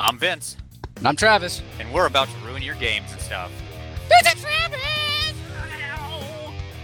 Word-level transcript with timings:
I'm 0.00 0.18
Vince, 0.18 0.56
And 0.96 1.06
I'm 1.06 1.16
Travis. 1.16 1.62
and 1.78 1.92
we're 1.92 2.06
about 2.06 2.28
to 2.28 2.36
ruin 2.46 2.62
your 2.62 2.74
games 2.76 3.12
and 3.12 3.20
stuff. 3.20 3.52
This 4.08 4.34
is 4.34 4.42
Travis! 4.42 5.34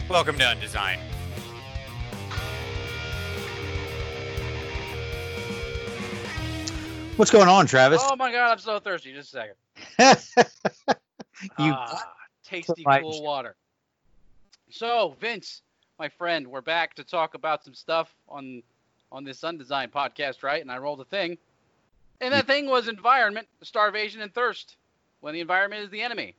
Welcome 0.08 0.36
to 0.38 0.44
Undesign. 0.44 0.98
What's 7.16 7.30
going 7.30 7.48
on, 7.48 7.66
Travis? 7.66 8.02
Oh 8.04 8.14
my 8.14 8.30
god, 8.30 8.52
I'm 8.52 8.58
so 8.58 8.78
thirsty. 8.78 9.12
Just 9.14 9.34
a 9.34 9.56
second. 9.98 10.36
you 11.58 11.72
Ah, 11.72 12.12
tasty, 12.44 12.82
my- 12.84 13.00
cool 13.00 13.22
water. 13.22 13.56
So, 14.68 15.16
Vince, 15.18 15.62
my 15.98 16.08
friend, 16.10 16.46
we're 16.46 16.60
back 16.60 16.94
to 16.96 17.04
talk 17.04 17.32
about 17.34 17.64
some 17.64 17.72
stuff 17.74 18.14
on 18.28 18.62
on 19.10 19.24
this 19.24 19.40
Undesign 19.40 19.88
podcast, 19.90 20.42
right? 20.42 20.60
And 20.60 20.70
I 20.70 20.76
rolled 20.78 21.00
a 21.00 21.04
thing. 21.06 21.38
And 22.20 22.32
that 22.32 22.46
thing 22.46 22.66
was 22.66 22.88
environment, 22.88 23.48
starvation, 23.62 24.20
and 24.20 24.32
thirst. 24.32 24.76
When 25.20 25.34
the 25.34 25.40
environment 25.40 25.82
is 25.82 25.90
the 25.90 26.02
enemy. 26.02 26.36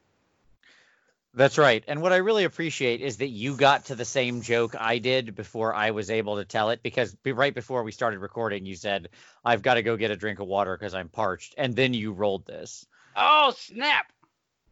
That's 1.34 1.58
right. 1.58 1.84
And 1.88 2.02
what 2.02 2.14
I 2.14 2.18
really 2.18 2.46
appreciate 2.46 3.02
is 3.02 3.18
that 3.18 3.28
you 3.28 3.56
got 3.56 3.86
to 3.86 3.96
the 3.96 4.06
same 4.06 4.42
joke 4.42 4.76
I 4.80 4.98
did 4.98 5.36
before 5.36 5.74
I 5.74 5.92
was 5.92 6.10
able 6.10 6.38
to 6.38 6.46
tell 6.46 6.72
it 6.72 6.82
because 6.82 7.16
right 7.26 7.54
before 7.54 7.84
we 7.84 7.92
started 7.92 8.20
recording, 8.20 8.66
you 8.66 8.76
said, 8.76 9.10
I've 9.46 9.62
got 9.62 9.76
to 9.76 9.84
go 9.84 9.98
get 9.98 10.10
a 10.10 10.16
drink 10.16 10.40
of 10.40 10.48
water 10.48 10.76
because 10.76 10.96
I'm 10.96 11.10
parched. 11.10 11.54
And 11.58 11.76
then 11.76 11.94
you 11.94 12.12
rolled 12.12 12.46
this. 12.48 12.88
Oh, 13.16 13.54
snap! 13.56 14.12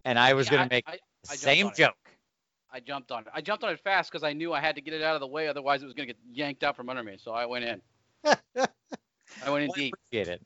And 0.05 0.17
I 0.17 0.33
was 0.33 0.47
Yeah, 0.47 0.57
going 0.57 0.69
to 0.69 0.75
make 0.75 0.85
I, 0.87 0.99
the 1.23 1.29
I 1.29 1.35
same 1.35 1.67
on 1.67 1.71
it. 1.73 1.77
joke. 1.77 1.95
I 2.71 2.79
jumped 2.79 3.11
on 3.11 3.21
it. 3.21 3.27
I 3.33 3.41
jumped 3.41 3.63
on 3.63 3.71
it 3.71 3.79
fast 3.79 4.11
because 4.11 4.23
I 4.23 4.33
knew 4.33 4.51
I 4.51 4.59
had 4.59 4.75
to 4.75 4.81
get 4.81 4.93
it 4.93 5.01
out 5.01 5.15
of 5.15 5.21
the 5.21 5.27
way, 5.27 5.47
otherwise 5.47 5.81
it 5.81 5.85
was 5.85 5.93
going 5.93 6.07
to 6.07 6.13
get 6.13 6.21
yanked 6.33 6.63
out 6.63 6.75
from 6.75 6.89
under 6.89 7.03
me. 7.03 7.17
So 7.23 7.31
I 7.31 7.45
went 7.45 7.65
in. 7.65 7.81
I 8.25 9.49
went 9.49 9.65
in 9.65 9.71
deep. 9.71 9.95
appreciate 10.11 10.27
it. 10.27 10.41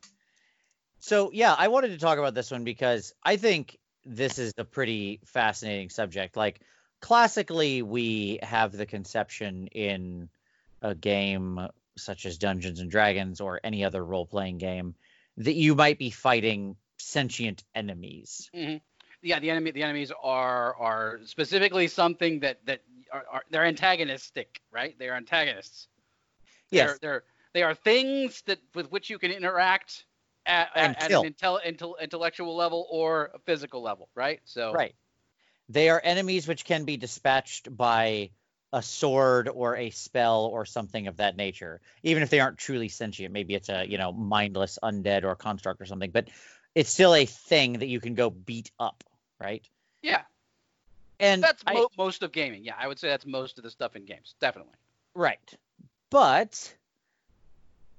So, 0.99 1.31
yeah, 1.33 1.55
I 1.57 1.69
wanted 1.69 1.89
to 1.89 1.97
talk 1.97 2.17
about 2.17 2.33
this 2.33 2.51
one 2.51 2.63
because 2.63 3.13
I 3.23 3.37
think 3.37 3.77
this 4.05 4.37
is 4.39 4.53
a 4.57 4.65
pretty 4.65 5.21
fascinating 5.25 5.89
subject. 5.89 6.35
Like, 6.35 6.61
classically, 7.01 7.81
we 7.81 8.39
have 8.43 8.71
the 8.71 8.85
conception 8.85 9.67
in 9.67 10.29
a 10.81 10.95
game 10.95 11.67
such 11.97 12.25
as 12.25 12.37
Dungeons 12.37 12.79
and 12.79 12.89
Dragons 12.89 13.41
or 13.41 13.59
any 13.63 13.83
other 13.83 14.03
role 14.03 14.25
playing 14.25 14.57
game 14.57 14.95
that 15.37 15.53
you 15.53 15.75
might 15.75 15.97
be 15.97 16.09
fighting 16.09 16.75
sentient 16.97 17.63
enemies. 17.73 18.49
hmm 18.53 18.75
Yeah, 19.21 19.39
the 19.39 19.49
enemy. 19.49 19.71
The 19.71 19.83
enemies 19.83 20.11
are 20.21 20.75
are 20.75 21.19
specifically 21.25 21.87
something 21.87 22.41
that 22.41 22.65
that 22.65 22.81
are, 23.11 23.23
are 23.31 23.43
they're 23.49 23.65
antagonistic, 23.65 24.61
right? 24.71 24.95
They're 24.97 25.15
antagonists. 25.15 25.87
Yes. 26.71 26.99
They're, 27.01 27.11
they're 27.11 27.23
they 27.53 27.63
are 27.63 27.73
things 27.73 28.41
that 28.43 28.59
with 28.75 28.91
which 28.91 29.09
you 29.09 29.17
can 29.17 29.31
interact 29.31 30.05
at, 30.49 30.69
at, 30.75 31.11
an 31.11 31.33
intel, 31.33 31.59
intel, 31.65 31.93
intellectual 32.01 32.55
level 32.55 32.87
or 32.89 33.31
a 33.33 33.39
physical 33.39 33.81
level, 33.81 34.09
right? 34.15 34.41
So 34.45 34.73
Right. 34.73 34.95
They 35.69 35.89
are 35.89 36.01
enemies 36.03 36.47
which 36.47 36.65
can 36.65 36.83
be 36.85 36.97
dispatched 36.97 37.75
by 37.75 38.31
a 38.73 38.81
sword 38.81 39.47
or 39.47 39.75
a 39.75 39.91
spell 39.91 40.45
or 40.45 40.65
something 40.65 41.07
of 41.07 41.17
that 41.17 41.37
nature. 41.37 41.79
Even 42.03 42.23
if 42.23 42.29
they 42.29 42.39
aren't 42.39 42.57
truly 42.57 42.89
sentient, 42.89 43.33
maybe 43.33 43.53
it's 43.53 43.69
a, 43.69 43.85
you 43.87 43.97
know, 43.97 44.11
mindless 44.11 44.79
undead 44.83 45.23
or 45.23 45.35
construct 45.35 45.81
or 45.81 45.85
something, 45.85 46.11
but 46.11 46.29
it's 46.75 46.89
still 46.89 47.13
a 47.15 47.25
thing 47.25 47.73
that 47.73 47.87
you 47.87 47.99
can 47.99 48.15
go 48.15 48.29
beat 48.29 48.71
up, 48.79 49.03
right? 49.39 49.67
yeah, 50.01 50.21
And 51.19 51.43
that's 51.43 51.63
I- 51.67 51.73
mo- 51.73 51.89
most 51.97 52.23
of 52.23 52.31
gaming. 52.31 52.63
Yeah, 52.63 52.75
I 52.77 52.87
would 52.87 52.99
say 52.99 53.09
that's 53.09 53.25
most 53.25 53.57
of 53.57 53.63
the 53.63 53.69
stuff 53.69 53.95
in 53.95 54.05
games, 54.05 54.35
definitely. 54.39 54.75
Right. 55.13 55.53
But 56.09 56.75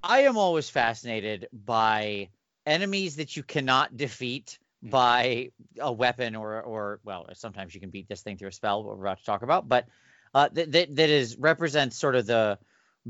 I 0.03 0.21
am 0.21 0.37
always 0.37 0.69
fascinated 0.69 1.47
by 1.53 2.29
enemies 2.65 3.17
that 3.17 3.35
you 3.35 3.43
cannot 3.43 3.95
defeat 3.97 4.59
by 4.83 5.51
a 5.79 5.91
weapon 5.91 6.35
or 6.35 6.61
or 6.61 6.99
well, 7.03 7.27
sometimes 7.33 7.73
you 7.75 7.79
can 7.79 7.91
beat 7.91 8.07
this 8.07 8.21
thing 8.21 8.37
through 8.37 8.49
a 8.49 8.51
spell, 8.51 8.83
what 8.83 8.97
we're 8.97 9.03
about 9.03 9.19
to 9.19 9.25
talk 9.25 9.43
about, 9.43 9.69
but 9.69 9.87
uh, 10.33 10.49
that 10.53 10.71
that 10.71 10.95
that 10.95 11.09
is 11.09 11.37
represents 11.37 11.97
sort 11.97 12.15
of 12.15 12.25
the 12.25 12.57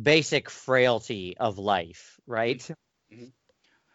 basic 0.01 0.49
frailty 0.49 1.37
of 1.37 1.57
life, 1.57 2.19
right? 2.27 2.69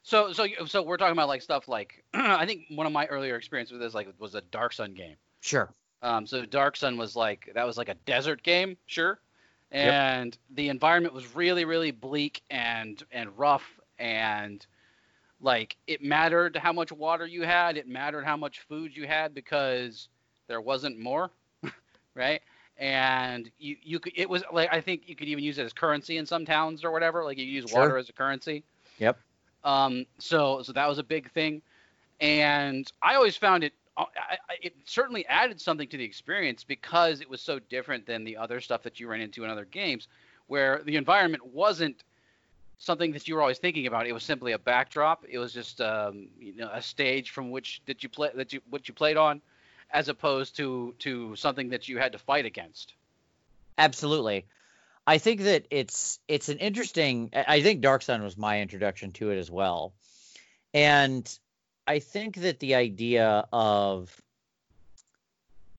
So 0.03 0.33
so 0.33 0.47
so 0.67 0.83
we're 0.83 0.97
talking 0.97 1.13
about 1.13 1.29
like 1.29 1.43
stuff 1.43 1.69
like 1.69 2.05
I 2.15 2.47
think 2.47 2.67
one 2.71 2.87
of 2.87 2.93
my 2.93 3.07
earlier 3.07 3.37
experiences 3.37 3.73
with 3.73 3.83
this 3.83 3.95
like 3.95 4.09
was 4.19 4.35
a 4.35 4.41
Dark 4.41 4.73
Sun 4.73 4.95
game. 4.95 5.17
Sure. 5.41 5.73
Um, 6.03 6.27
so 6.27 6.45
Dark 6.47 6.77
Sun 6.77 6.97
was 6.97 7.17
like 7.17 7.51
that 7.55 7.67
was 7.67 7.77
like 7.77 7.89
a 7.89 7.95
desert 8.07 8.43
game, 8.43 8.77
sure, 8.87 9.19
Yep. 9.73 9.93
and 9.93 10.39
the 10.51 10.69
environment 10.69 11.13
was 11.13 11.35
really 11.35 11.65
really 11.65 11.91
bleak 11.91 12.43
and 12.51 13.03
and 13.11 13.37
rough 13.37 13.65
and 13.99 14.65
like 15.47 15.79
it 15.89 16.03
mattered 16.03 16.57
how 16.59 16.75
much 16.75 16.93
water 16.93 17.27
you 17.27 17.45
had, 17.45 17.79
it 17.79 17.89
mattered 17.89 18.25
how 18.27 18.37
much 18.37 18.61
food 18.61 18.97
you 18.97 19.07
had 19.07 19.35
because 19.35 20.09
there 20.49 20.61
wasn't 20.61 20.99
more, 20.99 21.31
right? 22.15 22.43
And 22.79 23.51
you 23.59 23.77
you 23.83 24.01
could 24.01 24.15
it 24.17 24.29
was 24.31 24.45
like 24.53 24.73
I 24.73 24.81
think 24.83 25.09
you 25.09 25.17
could 25.17 25.29
even 25.29 25.45
use 25.45 25.59
it 25.59 25.65
as 25.67 25.73
currency 25.75 26.19
in 26.19 26.27
some 26.27 26.47
towns 26.47 26.85
or 26.85 26.93
whatever. 26.93 27.25
Like 27.25 27.39
you 27.39 27.47
use 27.47 27.71
Sure. 27.71 27.81
water 27.81 27.99
as 27.99 28.11
a 28.11 28.15
currency. 28.15 28.65
Yep. 28.99 29.19
Um, 29.65 30.07
so 30.19 30.63
so 30.63 30.73
that 30.73 30.89
was 30.89 30.99
a 30.99 31.05
big 31.05 31.31
thing, 31.33 31.63
and 32.21 32.91
I 33.03 33.17
always 33.17 33.37
found 33.37 33.65
it. 33.65 33.75
uh, 33.97 34.05
I, 34.17 34.39
I, 34.51 34.57
it 34.63 34.75
certainly 34.85 35.27
added 35.27 35.61
something 35.61 35.89
to 35.89 35.97
the 35.99 36.05
experience 36.05 36.65
because 36.65 37.21
it 37.21 37.31
was 37.31 37.43
so 37.43 37.59
different 37.61 38.07
than 38.07 38.25
the 38.25 38.37
other 38.37 38.61
stuff 38.61 38.83
that 38.85 39.01
you 39.01 39.09
ran 39.09 39.21
into 39.23 39.45
in 39.45 39.51
other 39.51 39.65
games, 39.67 40.09
where 40.49 40.83
the 40.85 40.97
environment 40.97 41.47
wasn't 41.47 42.05
something 42.79 43.13
that 43.13 43.27
you 43.27 43.35
were 43.35 43.41
always 43.41 43.59
thinking 43.59 43.87
about. 43.87 44.07
It 44.07 44.13
was 44.13 44.25
simply 44.25 44.53
a 44.53 44.59
backdrop. 44.59 45.25
It 45.29 45.39
was 45.39 45.53
just 45.53 45.81
um, 45.81 46.29
you 46.39 46.57
know 46.57 46.71
a 46.73 46.83
stage 46.83 47.31
from 47.31 47.51
which 47.51 47.83
that 47.87 48.03
you 48.03 48.09
play 48.09 48.31
that 48.35 48.53
you 48.53 48.61
what 48.71 48.89
you 48.89 48.95
played 48.95 49.17
on, 49.17 49.41
as 49.91 50.09
opposed 50.09 50.57
to 50.57 50.95
to 51.01 51.37
something 51.37 51.71
that 51.71 51.89
you 51.89 51.99
had 51.99 52.13
to 52.13 52.19
fight 52.19 52.47
against. 52.47 52.95
Absolutely. 53.79 54.47
I 55.07 55.19
think 55.19 55.43
that 55.43 55.67
it's 55.71 56.19
it's 56.27 56.49
an 56.49 56.59
interesting 56.59 57.31
I 57.33 57.63
think 57.63 57.81
Dark 57.81 58.03
Sun 58.03 58.23
was 58.23 58.37
my 58.37 58.61
introduction 58.61 59.13
to 59.13 59.31
it 59.31 59.39
as 59.39 59.51
well. 59.51 59.95
And 60.75 61.39
I 61.87 62.01
think 62.01 62.37
that 62.37 62.59
the 62.59 62.75
idea 62.75 63.47
of 63.53 64.15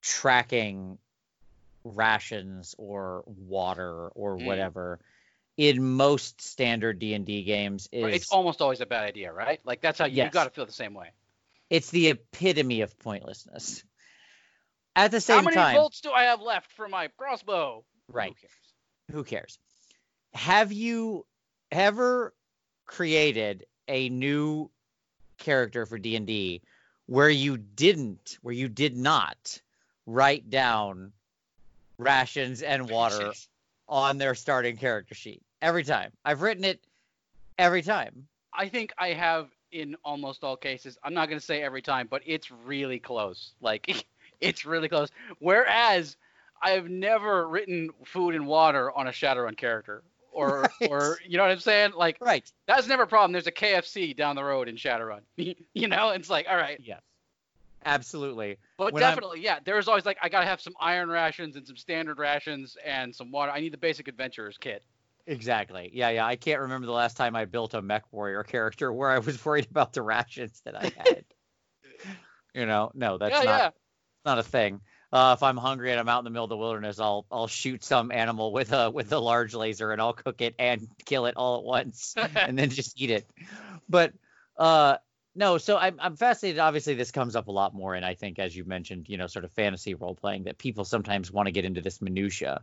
tracking 0.00 0.98
rations 1.84 2.74
or 2.78 3.24
water 3.26 4.08
or 4.08 4.38
Mm. 4.38 4.98
In 5.58 5.82
most 5.82 6.40
standard 6.40 7.00
D&D 7.00 7.42
games 7.42 7.88
is 7.90 8.14
It's 8.14 8.30
almost 8.30 8.62
always 8.62 8.80
a 8.80 8.86
bad 8.86 9.04
idea, 9.04 9.32
right? 9.32 9.60
Like 9.64 9.80
that's 9.80 9.98
how 9.98 10.06
you, 10.06 10.22
you 10.22 10.30
got 10.30 10.44
to 10.44 10.50
feel 10.50 10.64
the 10.64 10.72
same 10.72 10.94
way. 10.94 11.10
it's 11.68 11.90
the 11.90 12.08
epitome 12.08 12.80
of 12.80 12.96
pointlessness. 13.00 13.82
At 14.94 15.10
the 15.10 15.20
same 15.20 15.38
time, 15.38 15.44
How 15.44 15.50
many 15.50 15.56
time, 15.56 15.76
volts 15.76 16.00
do 16.00 16.12
I 16.12 16.24
have 16.24 16.40
left 16.40 16.72
for 16.72 16.88
my 16.88 17.08
crossbow? 17.18 17.84
Right. 18.10 18.30
Who 18.30 18.34
cares? 18.34 18.52
who 19.10 19.24
cares? 19.24 19.58
Have 20.32 20.72
you 20.72 21.26
ever 21.72 22.34
created 22.86 23.66
a 23.88 24.08
new 24.08 24.70
character 25.38 25.86
for 25.86 25.98
D&D 25.98 26.62
where 27.06 27.30
you 27.30 27.56
didn't 27.56 28.38
where 28.42 28.54
you 28.54 28.68
did 28.68 28.96
not 28.96 29.60
write 30.06 30.50
down 30.50 31.12
rations 31.96 32.62
and 32.62 32.88
water 32.88 33.32
on 33.88 34.18
their 34.18 34.34
starting 34.34 34.76
character 34.76 35.14
sheet 35.14 35.42
every 35.62 35.84
time. 35.84 36.12
I've 36.24 36.42
written 36.42 36.64
it 36.64 36.80
every 37.58 37.82
time. 37.82 38.26
I 38.52 38.68
think 38.68 38.92
I 38.98 39.08
have 39.08 39.48
in 39.72 39.96
almost 40.04 40.42
all 40.44 40.56
cases. 40.56 40.96
I'm 41.04 41.14
not 41.14 41.28
going 41.28 41.38
to 41.38 41.44
say 41.44 41.62
every 41.62 41.82
time, 41.82 42.06
but 42.10 42.22
it's 42.24 42.50
really 42.50 42.98
close. 42.98 43.52
Like 43.60 44.04
it's 44.40 44.64
really 44.64 44.88
close. 44.88 45.10
Whereas 45.38 46.16
I 46.62 46.70
have 46.70 46.88
never 46.88 47.46
written 47.48 47.90
food 48.04 48.34
and 48.34 48.46
water 48.46 48.90
on 48.96 49.06
a 49.06 49.10
Shadowrun 49.12 49.56
character. 49.56 50.02
Or, 50.32 50.62
Right. 50.80 50.90
or 50.90 51.18
you 51.26 51.36
know 51.36 51.42
what 51.42 51.50
I'm 51.52 51.58
saying? 51.60 51.92
Like 51.96 52.16
Right. 52.20 52.50
that's 52.66 52.86
never 52.86 53.02
a 53.04 53.06
problem. 53.06 53.32
There's 53.32 53.46
a 53.46 53.52
KFC 53.52 54.16
down 54.16 54.36
the 54.36 54.44
road 54.44 54.68
in 54.68 54.76
Shadowrun. 54.76 55.20
you 55.36 55.88
know, 55.88 56.10
it's 56.10 56.30
like 56.30 56.46
all 56.48 56.56
right, 56.56 56.80
Yes. 56.82 57.00
Absolutely. 57.84 58.58
but 58.76 58.92
When 58.92 59.02
I'm- 59.02 59.12
definitely, 59.12 59.40
yeah. 59.40 59.58
There's 59.64 59.88
always 59.88 60.04
like 60.04 60.18
I 60.22 60.28
gotta 60.28 60.46
have 60.46 60.60
some 60.60 60.74
iron 60.80 61.08
rations 61.08 61.56
and 61.56 61.66
some 61.66 61.76
standard 61.76 62.18
rations 62.18 62.76
and 62.84 63.14
some 63.14 63.30
water. 63.30 63.52
I 63.52 63.60
need 63.60 63.72
the 63.72 63.78
basic 63.78 64.08
adventurers 64.08 64.58
kit. 64.58 64.82
Exactly. 65.28 65.90
Yeah, 65.92 66.08
yeah. 66.08 66.26
I 66.26 66.36
can't 66.36 66.62
remember 66.62 66.86
the 66.86 66.92
last 66.92 67.18
time 67.18 67.36
I 67.36 67.44
built 67.44 67.74
a 67.74 67.82
MechWarrior 67.82 68.46
character 68.48 68.90
where 68.90 69.10
I 69.10 69.18
was 69.18 69.44
worried 69.44 69.66
about 69.70 69.92
the 69.92 70.02
rations 70.02 70.60
that 70.64 70.74
I 70.74 70.84
had. 70.96 71.24
you 72.54 72.64
know, 72.64 72.90
no, 72.94 73.18
that's 73.18 73.32
yeah, 73.32 73.42
not 73.42 73.58
yeah. 73.60 73.70
not 74.24 74.38
a 74.38 74.42
thing. 74.42 74.80
Uh, 75.12 75.34
if 75.36 75.42
I'm 75.42 75.58
hungry 75.58 75.90
and 75.90 76.00
I'm 76.00 76.08
out 76.08 76.18
in 76.20 76.24
the 76.24 76.30
middle 76.30 76.44
of 76.44 76.50
the 76.50 76.56
wilderness, 76.56 76.98
I'll 76.98 77.26
I'll 77.30 77.46
shoot 77.46 77.84
some 77.84 78.10
animal 78.10 78.52
with 78.52 78.72
a 78.72 78.90
with 78.90 79.12
a 79.12 79.18
large 79.18 79.54
laser 79.54 79.92
and 79.92 80.00
I'll 80.00 80.14
cook 80.14 80.40
it 80.40 80.54
and 80.58 80.88
kill 81.04 81.26
it 81.26 81.36
all 81.36 81.58
at 81.58 81.64
once 81.64 82.14
and 82.34 82.58
then 82.58 82.70
just 82.70 82.98
eat 83.00 83.10
it. 83.10 83.30
But 83.86 84.14
uh, 84.56 84.96
no, 85.34 85.58
so 85.58 85.76
I'm 85.76 85.96
I'm 86.00 86.16
fascinated. 86.16 86.58
Obviously, 86.58 86.94
this 86.94 87.10
comes 87.10 87.36
up 87.36 87.48
a 87.48 87.52
lot 87.52 87.74
more, 87.74 87.94
and 87.94 88.04
I 88.04 88.14
think 88.14 88.38
as 88.38 88.56
you 88.56 88.64
mentioned, 88.64 89.10
you 89.10 89.18
know, 89.18 89.26
sort 89.26 89.44
of 89.44 89.52
fantasy 89.52 89.92
role 89.92 90.14
playing 90.14 90.44
that 90.44 90.56
people 90.56 90.86
sometimes 90.86 91.30
want 91.30 91.48
to 91.48 91.52
get 91.52 91.66
into 91.66 91.82
this 91.82 92.00
minutia, 92.00 92.62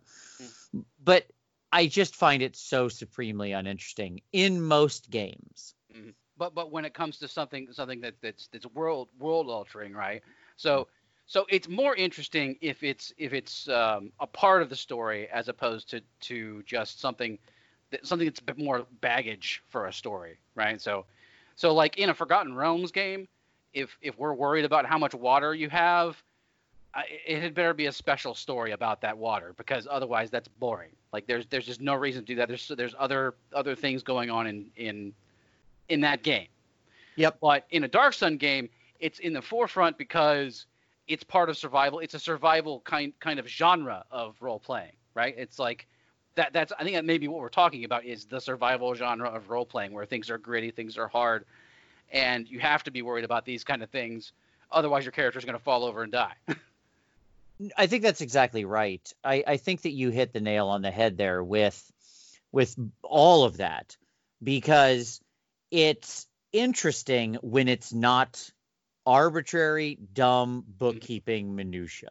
but 1.03 1.27
I 1.75 1.87
just 1.87 2.15
find 2.15 2.41
it 2.41 2.55
so 2.55 2.87
supremely 2.87 3.51
uninteresting 3.51 4.21
in 4.31 4.61
most 4.61 5.09
games. 5.09 5.75
Mhm. 5.93 6.13
but 6.37 6.55
but 6.55 6.71
when 6.71 6.85
it 6.85 6.93
comes 6.93 7.19
to 7.19 7.27
something 7.27 7.67
something 7.73 7.99
that 7.99 8.15
that's 8.21 8.47
that's 8.47 8.65
world 8.67 9.09
world 9.19 9.49
altering, 9.49 9.93
right? 9.93 10.21
So 10.55 10.87
so 11.25 11.45
it's 11.49 11.67
more 11.67 11.93
interesting 11.93 12.57
if 12.61 12.81
it's 12.81 13.11
if 13.17 13.33
it's 13.33 13.67
um, 13.67 14.13
a 14.21 14.27
part 14.27 14.61
of 14.61 14.69
the 14.69 14.75
story 14.77 15.27
as 15.27 15.49
opposed 15.49 15.89
to 15.89 16.01
to 16.21 16.63
just 16.63 17.01
something 17.01 17.37
that 17.91 18.05
something 18.07 18.25
that's 18.25 18.39
a 18.39 18.43
bit 18.43 18.57
more 18.57 18.87
baggage 19.01 19.61
for 19.67 19.87
a 19.87 19.93
story, 19.93 20.39
right? 20.55 20.81
So 20.81 21.05
so 21.55 21.73
like 21.73 21.97
in 21.97 22.09
a 22.09 22.13
Forgotten 22.13 22.55
Realms 22.55 22.93
game, 22.93 23.27
if 23.73 23.97
if 24.01 24.17
we're 24.17 24.33
worried 24.33 24.63
about 24.63 24.85
how 24.85 24.97
much 24.97 25.13
water 25.13 25.53
you 25.53 25.69
have, 25.69 26.23
it 27.25 27.41
had 27.41 27.53
better 27.53 27.73
be 27.73 27.87
a 27.87 27.91
special 27.91 28.33
story 28.33 28.71
about 28.71 29.01
that 29.01 29.17
water 29.17 29.53
because 29.57 29.87
otherwise 29.89 30.29
that's 30.29 30.47
boring. 30.47 30.91
Like 31.11 31.27
there's 31.27 31.45
there's 31.47 31.65
just 31.65 31.81
no 31.81 31.95
reason 31.95 32.21
to 32.21 32.25
do 32.25 32.35
that. 32.35 32.47
There's 32.47 32.71
there's 32.77 32.95
other 32.97 33.35
other 33.53 33.75
things 33.75 34.03
going 34.03 34.29
on 34.29 34.47
in 34.47 34.71
in 34.75 35.13
in 35.89 36.01
that 36.01 36.23
game. 36.23 36.47
Yep. 37.17 37.37
But 37.41 37.65
in 37.71 37.83
a 37.83 37.87
Dark 37.87 38.13
Sun 38.13 38.37
game, 38.37 38.69
it's 38.99 39.19
in 39.19 39.33
the 39.33 39.41
forefront 39.41 39.97
because 39.97 40.65
it's 41.07 41.23
part 41.23 41.49
of 41.49 41.57
survival. 41.57 41.99
It's 41.99 42.13
a 42.13 42.19
survival 42.19 42.81
kind 42.81 43.13
kind 43.19 43.39
of 43.39 43.47
genre 43.47 44.05
of 44.11 44.35
role 44.41 44.59
playing, 44.59 44.93
right? 45.13 45.35
It's 45.37 45.59
like 45.59 45.87
that 46.35 46.53
that's 46.53 46.71
I 46.79 46.83
think 46.83 46.95
that 46.95 47.05
maybe 47.05 47.27
what 47.27 47.39
we're 47.41 47.49
talking 47.49 47.83
about 47.83 48.05
is 48.05 48.25
the 48.25 48.39
survival 48.39 48.93
genre 48.95 49.29
of 49.29 49.49
role 49.49 49.65
playing 49.65 49.91
where 49.91 50.05
things 50.05 50.29
are 50.29 50.37
gritty, 50.37 50.71
things 50.71 50.97
are 50.97 51.07
hard, 51.07 51.45
and 52.11 52.47
you 52.49 52.59
have 52.59 52.83
to 52.83 52.91
be 52.91 53.01
worried 53.01 53.25
about 53.25 53.45
these 53.45 53.63
kind 53.63 53.83
of 53.83 53.89
things. 53.89 54.31
Otherwise, 54.71 55.05
your 55.05 55.11
character 55.11 55.39
is 55.39 55.45
going 55.45 55.57
to 55.57 55.63
fall 55.63 55.83
over 55.83 56.03
and 56.03 56.11
die. 56.11 56.33
I 57.77 57.87
think 57.87 58.03
that's 58.03 58.21
exactly 58.21 58.65
right. 58.65 59.01
I, 59.23 59.43
I 59.47 59.57
think 59.57 59.83
that 59.83 59.91
you 59.91 60.09
hit 60.09 60.33
the 60.33 60.41
nail 60.41 60.67
on 60.67 60.81
the 60.81 60.91
head 60.91 61.17
there 61.17 61.43
with 61.43 61.91
with 62.51 62.75
all 63.01 63.43
of 63.43 63.57
that 63.57 63.95
because 64.43 65.21
it's 65.71 66.27
interesting 66.51 67.35
when 67.41 67.67
it's 67.67 67.93
not 67.93 68.49
arbitrary, 69.05 69.97
dumb 70.13 70.61
mm-hmm. 70.61 70.71
bookkeeping 70.77 71.55
minutia. 71.55 72.09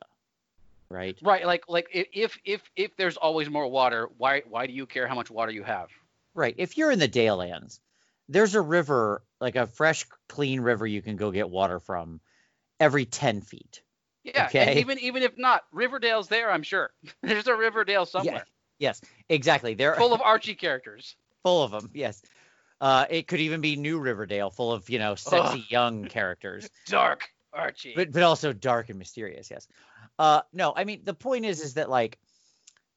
Right? 0.90 1.18
right. 1.22 1.46
Like 1.46 1.64
like 1.68 1.88
if 1.92 2.38
if 2.44 2.62
if 2.76 2.96
there's 2.96 3.16
always 3.16 3.50
more 3.50 3.66
water, 3.66 4.08
why 4.16 4.42
why 4.48 4.66
do 4.66 4.72
you 4.72 4.86
care 4.86 5.08
how 5.08 5.14
much 5.14 5.30
water 5.30 5.50
you 5.50 5.64
have? 5.64 5.88
Right. 6.34 6.54
If 6.56 6.76
you're 6.76 6.90
in 6.90 6.98
the 6.98 7.08
Dalelands, 7.08 7.80
there's 8.28 8.54
a 8.54 8.60
river, 8.60 9.22
like 9.40 9.56
a 9.56 9.66
fresh, 9.66 10.06
clean 10.28 10.60
river 10.60 10.86
you 10.86 11.02
can 11.02 11.16
go 11.16 11.30
get 11.30 11.50
water 11.50 11.78
from 11.78 12.20
every 12.80 13.04
10 13.04 13.40
feet. 13.40 13.82
Yeah. 14.24 14.46
Okay. 14.46 14.70
And 14.70 14.78
even 14.80 14.98
even 15.00 15.22
if 15.22 15.36
not, 15.38 15.62
Riverdale's 15.72 16.28
there. 16.28 16.50
I'm 16.50 16.62
sure 16.62 16.90
there's 17.22 17.46
a 17.46 17.54
Riverdale 17.54 18.06
somewhere 18.06 18.44
Yes, 18.78 19.00
exactly. 19.28 19.74
They're 19.74 19.94
full 19.94 20.12
of 20.12 20.20
Archie 20.24 20.54
characters. 20.56 21.14
full 21.42 21.62
of 21.62 21.70
them. 21.70 21.90
Yes. 21.94 22.22
Uh, 22.80 23.06
it 23.08 23.28
could 23.28 23.40
even 23.40 23.60
be 23.60 23.76
New 23.76 23.98
Riverdale, 24.00 24.50
full 24.50 24.72
of 24.72 24.90
you 24.90 24.98
know 24.98 25.14
sexy 25.14 25.60
Ugh. 25.60 25.64
young 25.70 26.04
characters, 26.06 26.68
Dark 26.86 27.28
Archie. 27.52 27.92
but 27.94 28.10
but 28.12 28.22
also 28.22 28.52
dark 28.52 28.88
and 28.88 28.98
mysterious. 28.98 29.50
Yes. 29.50 29.68
Uh, 30.18 30.40
no, 30.52 30.72
I 30.76 30.84
mean 30.84 31.02
the 31.04 31.14
point 31.14 31.44
is 31.44 31.60
is 31.60 31.74
that 31.74 31.88
like 31.88 32.18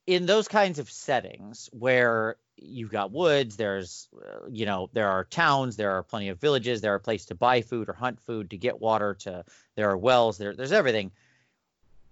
in 0.08 0.26
those 0.26 0.48
kinds 0.48 0.80
of 0.80 0.90
settings 0.90 1.70
where 1.72 2.38
you've 2.58 2.92
got 2.92 3.12
woods, 3.12 3.56
there's 3.56 4.08
uh, 4.16 4.48
you 4.50 4.66
know 4.66 4.90
there 4.94 5.10
are 5.10 5.24
towns, 5.24 5.76
there 5.76 5.92
are 5.92 6.04
plenty 6.04 6.30
of 6.30 6.40
villages, 6.40 6.82
there 6.82 6.94
are 6.94 7.00
places 7.00 7.28
to 7.28 7.36
buy 7.36 7.62
food 7.62 7.90
or 7.90 7.94
hunt 7.94 8.20
food, 8.22 8.50
to 8.50 8.58
get 8.58 8.80
water, 8.80 9.16
to 9.16 9.46
there 9.76 9.90
are 9.90 9.98
wells, 9.98 10.38
there 10.38 10.56
there's 10.56 10.72
everything. 10.72 11.12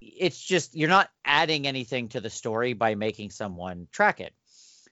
It's 0.01 0.41
just 0.41 0.75
you're 0.75 0.89
not 0.89 1.09
adding 1.23 1.67
anything 1.67 2.09
to 2.09 2.21
the 2.21 2.29
story 2.29 2.73
by 2.73 2.95
making 2.95 3.31
someone 3.31 3.87
track 3.91 4.21
it. 4.21 4.33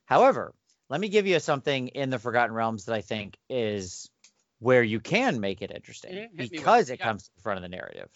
However, 0.06 0.54
let 0.90 1.00
me 1.00 1.10
give 1.10 1.28
you 1.28 1.40
something 1.40 1.90
in 1.90 2.10
the 2.10 2.20
Forgotten 2.20 2.54
Realms 2.54 2.86
that 2.86 2.96
I 2.96 3.02
think 3.02 3.38
is 3.50 4.10
where 4.60 4.84
you 4.84 5.00
can 5.00 5.40
make 5.40 5.62
it 5.62 5.72
interesting 5.72 6.14
Mhm, 6.14 6.38
with 6.38 6.50
because 6.50 6.90
it, 6.90 7.00
yeah. 7.00 7.08
comes 7.08 7.24
to 7.24 7.36
the 7.36 7.42
front 7.42 7.58
of 7.58 7.64
the 7.64 7.70
narrative. 7.70 8.10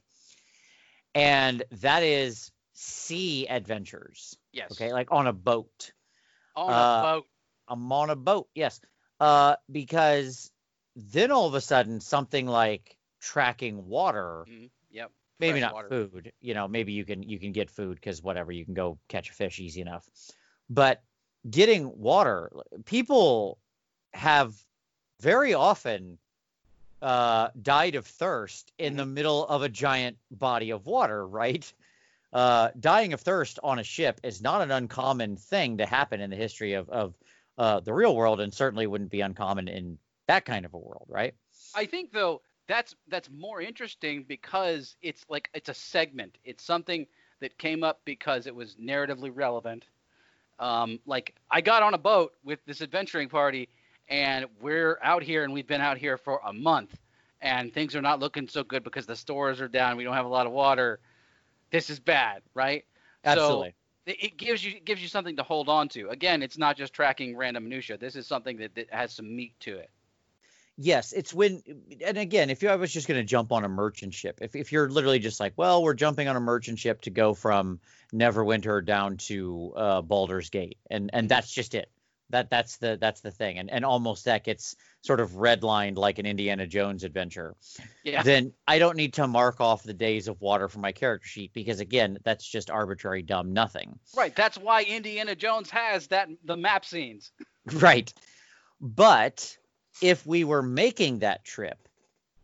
And 1.13 1.63
that 1.71 2.03
is 2.03 2.51
sea 2.73 3.47
adventures. 3.47 4.37
yes. 4.53 4.71
Okay, 4.71 4.93
like 4.93 5.11
on 5.11 5.27
a 5.27 5.33
boat. 5.33 5.91
On 6.57 6.77
uh, 6.77 7.05
a 7.05 7.05
boat. 7.05 7.29
I'm 7.67 7.91
on 7.91 8.09
a 8.09 8.15
boat, 8.15 8.49
yes. 8.55 8.81
Uh, 9.19 9.55
because 9.71 10.51
then 10.95 11.31
all 11.31 11.47
of 11.47 11.53
a 11.55 11.61
sudden 11.61 11.99
something 12.01 12.47
like 12.47 12.97
tracking 13.21 13.87
water, 13.87 14.47
Mhm, 14.47 14.71
Yep. 14.91 15.11
maybe 15.39 15.59
fresh 15.59 15.61
not 15.61 15.77
water. 15.77 15.89
food, 15.89 16.31
you 16.41 16.53
know, 16.53 16.67
maybe 16.67 16.93
you 16.93 17.05
can 17.05 17.23
you 17.23 17.39
can 17.39 17.51
get 17.51 17.69
food 17.69 17.95
because 17.95 18.21
whatever, 18.21 18.51
you 18.51 18.65
can 18.65 18.73
go 18.73 18.99
catch 19.07 19.29
a 19.29 19.33
fish 19.33 19.59
easy 19.59 19.81
enough. 19.81 20.09
But 20.69 21.03
getting 21.49 21.97
water, 21.97 22.51
people 22.85 23.59
have 24.13 24.53
very 25.21 25.53
often 25.53 26.19
uh, 27.01 27.49
died 27.61 27.95
of 27.95 28.05
thirst 28.05 28.71
in 28.77 28.95
Mm-hmm. 28.95 28.97
the 28.97 29.05
middle 29.05 29.45
of 29.47 29.61
a 29.63 29.69
giant 29.69 30.17
body 30.31 30.71
of 30.71 30.85
water, 30.85 31.25
right? 31.27 31.73
Uh, 32.33 32.69
dying 32.79 33.13
of 33.13 33.21
thirst 33.21 33.59
on 33.63 33.79
a 33.79 33.83
ship 33.83 34.19
is 34.23 34.41
not 34.41 34.61
an 34.61 34.71
uncommon 34.71 35.37
thing 35.37 35.77
to 35.77 35.85
happen 35.85 36.19
in 36.19 36.29
the 36.29 36.35
history 36.35 36.73
of, 36.73 36.89
of 36.89 37.13
uh, 37.57 37.79
the 37.79 37.93
real 37.93 38.15
world, 38.15 38.39
and 38.39 38.53
certainly 38.53 38.85
wouldn't 38.85 39.09
be 39.09 39.21
uncommon 39.21 39.67
in 39.67 39.97
that 40.27 40.45
kind 40.45 40.65
of 40.65 40.73
a 40.73 40.77
world, 40.77 41.05
right? 41.07 41.33
I 41.73 41.85
think 41.85 42.11
though 42.11 42.41
that's 42.67 42.95
that's 43.07 43.29
more 43.29 43.61
interesting 43.61 44.25
because 44.27 44.95
it's 45.01 45.25
like 45.29 45.49
it's 45.53 45.69
a 45.69 45.73
segment. 45.73 46.37
It's 46.43 46.63
something 46.63 47.07
that 47.39 47.57
came 47.57 47.83
up 47.83 48.01
because 48.03 48.45
it 48.47 48.55
was 48.55 48.75
narratively 48.75 49.31
relevant. 49.33 49.85
Um, 50.59 50.99
like 51.05 51.35
I 51.49 51.61
got 51.61 51.83
on 51.83 51.93
a 51.93 51.97
boat 51.97 52.33
with 52.43 52.59
this 52.65 52.81
adventuring 52.81 53.29
party, 53.29 53.69
and 54.09 54.45
we're 54.61 54.99
out 55.01 55.23
here, 55.23 55.43
and 55.43 55.53
we've 55.53 55.67
been 55.67 55.81
out 55.81 55.97
here 55.97 56.17
for 56.17 56.41
a 56.45 56.51
month, 56.51 56.97
and 57.41 57.73
things 57.73 57.95
are 57.95 58.01
not 58.01 58.19
looking 58.19 58.47
so 58.47 58.63
good 58.63 58.83
because 58.83 59.05
the 59.05 59.15
stores 59.15 59.61
are 59.61 59.67
down. 59.67 59.97
We 59.97 60.03
don't 60.03 60.15
have 60.15 60.25
a 60.25 60.29
lot 60.29 60.45
of 60.45 60.51
water. 60.51 60.99
This 61.71 61.89
is 61.89 61.99
bad, 61.99 62.41
right? 62.53 62.85
Absolutely. 63.23 63.75
So 64.07 64.13
it 64.19 64.37
gives 64.37 64.63
you 64.63 64.71
it 64.77 64.85
gives 64.85 65.01
you 65.01 65.09
something 65.09 65.35
to 65.35 65.43
hold 65.43 65.67
on 65.67 65.89
to. 65.89 66.09
Again, 66.09 66.41
it's 66.41 66.57
not 66.57 66.77
just 66.77 66.93
tracking 66.93 67.35
random 67.35 67.65
minutia. 67.65 67.97
This 67.97 68.15
is 68.15 68.25
something 68.25 68.57
that, 68.57 68.75
that 68.75 68.93
has 68.93 69.11
some 69.11 69.35
meat 69.35 69.53
to 69.61 69.77
it. 69.77 69.89
Yes, 70.79 71.11
it's 71.11 71.33
when, 71.33 71.63
and 72.05 72.19
again, 72.19 72.51
if 72.51 72.61
you, 72.61 72.69
I 72.69 72.75
was 72.75 72.93
just 72.93 73.07
going 73.07 73.19
to 73.19 73.25
jump 73.25 73.51
on 73.51 73.63
a 73.63 73.67
merchant 73.67 74.13
ship, 74.13 74.37
if, 74.43 74.55
if 74.55 74.71
you're 74.71 74.87
literally 74.87 75.17
just 75.17 75.39
like, 75.39 75.53
well, 75.55 75.81
we're 75.81 75.95
jumping 75.95 76.27
on 76.27 76.35
a 76.35 76.39
merchant 76.39 76.77
ship 76.77 77.01
to 77.01 77.09
go 77.09 77.33
from 77.33 77.79
Neverwinter 78.13 78.85
down 78.85 79.17
to 79.17 79.73
uh, 79.75 80.01
Baldur's 80.03 80.51
Gate, 80.51 80.77
and 80.91 81.09
and 81.13 81.27
that's 81.27 81.51
just 81.51 81.73
it. 81.73 81.89
That 82.29 82.49
that's 82.49 82.75
the 82.77 82.97
that's 82.99 83.21
the 83.21 83.31
thing, 83.31 83.57
and 83.57 83.69
and 83.71 83.85
almost 83.85 84.25
that 84.25 84.43
gets 84.43 84.75
sort 85.01 85.21
of 85.21 85.31
redlined 85.31 85.95
like 85.97 86.19
an 86.19 86.25
Indiana 86.25 86.67
Jones 86.67 87.05
adventure. 87.05 87.55
Yeah. 88.03 88.21
Then 88.23 88.51
I 88.67 88.79
don't 88.79 88.97
need 88.97 89.13
to 89.13 89.27
mark 89.27 89.61
off 89.61 89.83
the 89.83 89.93
days 89.93 90.27
of 90.27 90.41
water 90.41 90.67
for 90.67 90.79
my 90.79 90.91
character 90.91 91.25
sheet 91.27 91.53
because 91.53 91.79
again, 91.79 92.17
that's 92.25 92.45
just 92.45 92.69
arbitrary 92.69 93.21
dumb 93.21 93.53
nothing. 93.53 93.97
Right. 94.15 94.35
That's 94.35 94.57
why 94.57 94.83
Indiana 94.83 95.35
Jones 95.35 95.69
has 95.69 96.07
that 96.07 96.27
the 96.43 96.57
map 96.57 96.83
scenes. 96.85 97.31
Right. 97.73 98.13
But 98.79 99.57
if 100.01 100.25
we 100.25 100.43
were 100.43 100.61
making 100.61 101.19
that 101.19 101.43
trip 101.43 101.87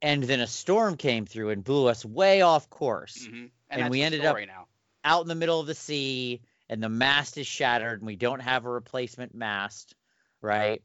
and 0.02 0.24
then 0.24 0.40
a 0.40 0.48
storm 0.48 0.98
came 0.98 1.26
through 1.26 1.50
and 1.52 1.64
blew 1.64 1.88
us 1.88 2.04
way 2.06 2.42
off 2.42 2.70
course 2.70 3.28
Mm-hmm. 3.28 3.46
And, 3.70 3.82
And 3.82 3.90
we 3.90 4.02
ended 4.02 4.24
up- 4.26 4.38
now. 4.48 4.68
out 5.04 5.22
in 5.24 5.28
the 5.28 5.36
middle 5.36 5.60
of 5.60 5.66
the 5.68 5.74
sea 5.76 6.42
and 6.70 6.82
the 6.82 6.90
mast 6.90 7.38
is 7.38 7.48
shattered 7.48 8.00
and 8.00 8.08
we 8.08 8.16
don't 8.16 8.42
have 8.42 8.66
a 8.66 8.70
replacement 8.70 9.36
mast, 9.36 9.96
right? 10.42 10.82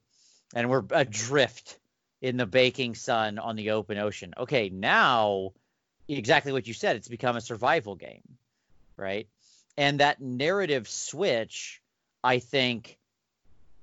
And 0.54 0.70
we're 0.70 0.84
adrift 0.90 1.78
in 2.20 2.36
the 2.36 2.46
baking 2.46 2.94
sun 2.94 3.38
on 3.38 3.56
the 3.56 3.70
open 3.70 3.98
ocean. 3.98 4.34
Okay, 4.36 4.68
now 4.68 5.52
exactly 6.08 6.52
what 6.52 6.66
you 6.66 6.74
said, 6.74 6.96
it's 6.96 7.08
become 7.08 7.36
a 7.36 7.40
survival 7.40 7.94
game, 7.94 8.22
right? 8.96 9.28
And 9.76 10.00
that 10.00 10.20
narrative 10.20 10.88
switch, 10.88 11.80
I 12.24 12.38
think, 12.40 12.98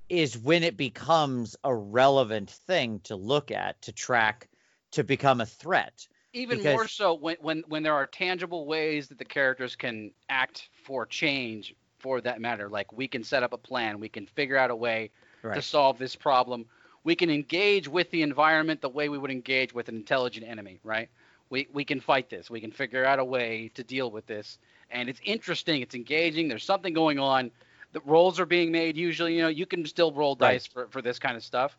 is 0.09 0.37
when 0.37 0.63
it 0.63 0.77
becomes 0.77 1.55
a 1.63 1.73
relevant 1.73 2.49
thing 2.49 2.99
to 3.05 3.15
look 3.15 3.51
at, 3.51 3.81
to 3.83 3.91
track, 3.91 4.49
to 4.91 5.03
become 5.03 5.41
a 5.41 5.45
threat. 5.45 6.07
Even 6.33 6.57
because- 6.57 6.73
more 6.73 6.87
so 6.87 7.13
when, 7.13 7.37
when 7.39 7.63
when 7.67 7.83
there 7.83 7.93
are 7.93 8.05
tangible 8.05 8.65
ways 8.65 9.07
that 9.07 9.17
the 9.17 9.25
characters 9.25 9.75
can 9.75 10.11
act 10.27 10.69
for 10.83 11.05
change 11.05 11.73
for 12.05 12.21
that 12.21 12.39
matter. 12.39 12.69
Like 12.69 12.93
we 12.93 13.07
can 13.07 13.23
set 13.23 13.41
up 13.41 13.51
a 13.51 13.57
plan, 13.57 13.99
we 13.99 14.09
can 14.09 14.27
figure 14.27 14.57
out 14.57 14.69
a 14.69 14.75
way 14.75 15.09
to 15.55 15.61
solve 15.63 15.97
this 15.97 16.15
problem. 16.15 16.65
We 17.03 17.15
can 17.15 17.31
engage 17.31 17.87
with 17.87 18.11
the 18.11 18.21
environment 18.21 18.81
the 18.81 18.89
way 18.89 19.09
we 19.09 19.17
would 19.17 19.31
engage 19.31 19.73
with 19.73 19.89
an 19.89 19.95
intelligent 19.95 20.47
enemy, 20.47 20.79
right? 20.83 21.09
We 21.49 21.67
we 21.73 21.83
can 21.83 21.99
fight 21.99 22.29
this. 22.29 22.47
We 22.47 22.61
can 22.61 22.71
figure 22.71 23.03
out 23.03 23.17
a 23.17 23.25
way 23.25 23.71
to 23.73 23.83
deal 23.83 24.11
with 24.11 24.27
this. 24.27 24.59
And 24.91 25.09
it's 25.09 25.19
interesting, 25.23 25.81
it's 25.81 25.95
engaging, 25.95 26.47
there's 26.47 26.63
something 26.63 26.93
going 26.93 27.17
on. 27.17 27.49
The 27.93 28.01
rolls 28.01 28.39
are 28.39 28.45
being 28.45 28.71
made 28.71 28.97
usually, 28.97 29.35
you 29.35 29.41
know, 29.41 29.47
you 29.47 29.65
can 29.65 29.83
still 29.85 30.11
roll 30.11 30.35
Right. 30.35 30.53
dice 30.53 30.67
for, 30.67 30.87
for 30.89 31.01
this 31.01 31.17
kind 31.17 31.35
of 31.35 31.43
stuff. 31.43 31.75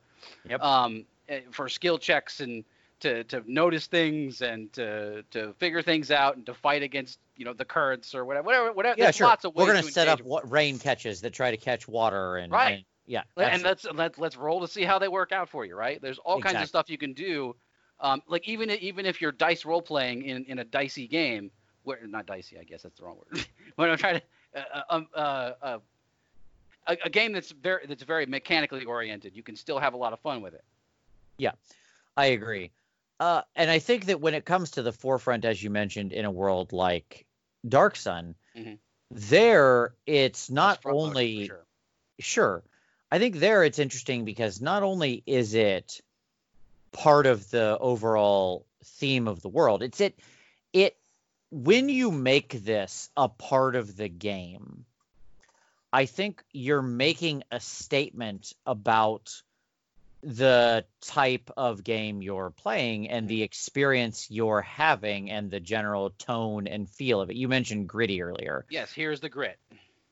Yep. 0.48 0.60
Um 0.60 1.04
eh, 1.28 1.40
for 1.52 1.68
skill 1.68 1.98
checks 1.98 2.40
and 2.40 2.64
to, 3.06 3.24
to 3.24 3.42
notice 3.46 3.86
things 3.86 4.42
and 4.42 4.72
to, 4.72 5.22
to 5.30 5.52
figure 5.54 5.82
things 5.82 6.10
out 6.10 6.36
and 6.36 6.44
to 6.46 6.54
fight 6.54 6.82
against 6.82 7.18
you 7.36 7.44
know 7.44 7.52
the 7.52 7.64
currents 7.64 8.14
or 8.14 8.24
whatever 8.24 8.46
whatever 8.46 8.72
whatever 8.72 8.98
yeah, 8.98 9.06
there's 9.06 9.16
sure. 9.16 9.26
lots 9.26 9.44
of 9.44 9.54
ways 9.54 9.66
We're 9.66 9.74
gonna 9.74 9.86
to 9.86 9.92
set 9.92 10.08
up 10.08 10.20
what 10.22 10.50
rain 10.50 10.78
catches 10.78 11.20
that 11.20 11.32
try 11.32 11.50
to 11.50 11.56
catch 11.56 11.86
water 11.86 12.36
and, 12.36 12.52
Right. 12.52 12.74
and 12.76 12.84
Yeah. 13.06 13.22
and 13.36 13.62
let's 13.62 13.84
let's 13.84 14.18
let's 14.18 14.36
roll 14.36 14.60
to 14.60 14.68
see 14.68 14.82
how 14.82 14.98
they 14.98 15.08
work 15.08 15.32
out 15.32 15.48
for 15.48 15.64
you, 15.64 15.76
right? 15.76 16.00
There's 16.00 16.18
all 16.18 16.40
kinds 16.40 16.60
of 16.60 16.68
stuff 16.68 16.90
you 16.90 16.98
can 16.98 17.12
do. 17.12 17.54
Um, 18.00 18.22
like 18.26 18.46
even 18.48 18.70
even 18.70 19.06
if 19.06 19.20
you're 19.20 19.32
dice 19.32 19.64
role 19.64 19.80
playing 19.80 20.22
in, 20.24 20.44
in 20.44 20.58
a 20.58 20.64
dicey 20.64 21.06
game, 21.06 21.50
where 21.84 21.98
not 22.06 22.26
dicey, 22.26 22.58
I 22.58 22.64
guess 22.64 22.82
that's 22.82 22.98
the 22.98 23.04
wrong 23.04 23.16
word. 23.16 23.46
when 23.76 23.90
I'm 23.90 23.96
trying 23.96 24.20
to 24.20 24.76
uh, 24.76 24.82
um, 24.90 25.06
uh, 25.14 25.52
uh, 25.62 25.78
a, 26.86 26.96
a 27.04 27.10
game 27.10 27.32
that's 27.32 27.52
very 27.52 27.86
that's 27.86 28.02
very 28.02 28.26
mechanically 28.26 28.84
oriented, 28.84 29.34
you 29.34 29.42
can 29.42 29.56
still 29.56 29.78
have 29.78 29.94
a 29.94 29.96
lot 29.96 30.12
of 30.12 30.20
fun 30.20 30.42
with 30.42 30.54
it. 30.54 30.64
Yeah, 31.38 31.52
I 32.16 32.26
agree. 32.26 32.70
Uh, 33.18 33.42
and 33.54 33.70
I 33.70 33.78
think 33.78 34.06
that 34.06 34.20
when 34.20 34.34
it 34.34 34.44
comes 34.44 34.72
to 34.72 34.82
the 34.82 34.92
forefront, 34.92 35.44
as 35.44 35.62
you 35.62 35.70
mentioned, 35.70 36.12
in 36.12 36.24
a 36.24 36.30
world 36.30 36.72
like 36.72 37.26
Dark 37.66 37.96
Sun, 37.96 38.34
Mhm. 38.54 38.78
there 39.10 39.94
it's 40.06 40.50
not 40.50 40.72
That's 40.74 40.82
front 40.82 40.98
loaded 40.98 41.12
for 41.12 41.18
only 41.18 41.46
sure. 41.46 41.66
sure. 42.18 42.62
I 43.10 43.18
think 43.18 43.36
there 43.36 43.64
it's 43.64 43.78
interesting 43.78 44.24
because 44.24 44.60
not 44.60 44.82
only 44.82 45.22
is 45.26 45.54
it 45.54 46.00
part 46.92 47.26
of 47.26 47.48
the 47.50 47.78
overall 47.78 48.66
theme 48.84 49.28
of 49.28 49.40
the 49.40 49.48
world, 49.48 49.82
it's 49.82 50.00
it 50.00 50.18
it 50.72 50.98
when 51.50 51.88
you 51.88 52.10
make 52.10 52.64
this 52.64 53.10
a 53.16 53.28
part 53.28 53.76
of 53.76 53.96
the 53.96 54.08
game, 54.08 54.84
I 55.92 56.06
think 56.06 56.44
you're 56.52 56.82
making 56.82 57.44
a 57.50 57.60
statement 57.60 58.52
about 58.66 59.42
the 60.26 60.84
type 61.02 61.52
of 61.56 61.84
game 61.84 62.20
you're 62.20 62.50
playing 62.50 63.08
and 63.08 63.28
the 63.28 63.44
experience 63.44 64.26
you're 64.28 64.60
having 64.60 65.30
and 65.30 65.52
the 65.52 65.60
general 65.60 66.10
tone 66.10 66.66
and 66.66 66.90
feel 66.90 67.20
of 67.20 67.30
it. 67.30 67.36
You 67.36 67.46
mentioned 67.46 67.88
gritty 67.88 68.20
earlier. 68.22 68.66
Yes, 68.68 68.92
here's 68.92 69.20
the 69.20 69.28
grit. 69.28 69.56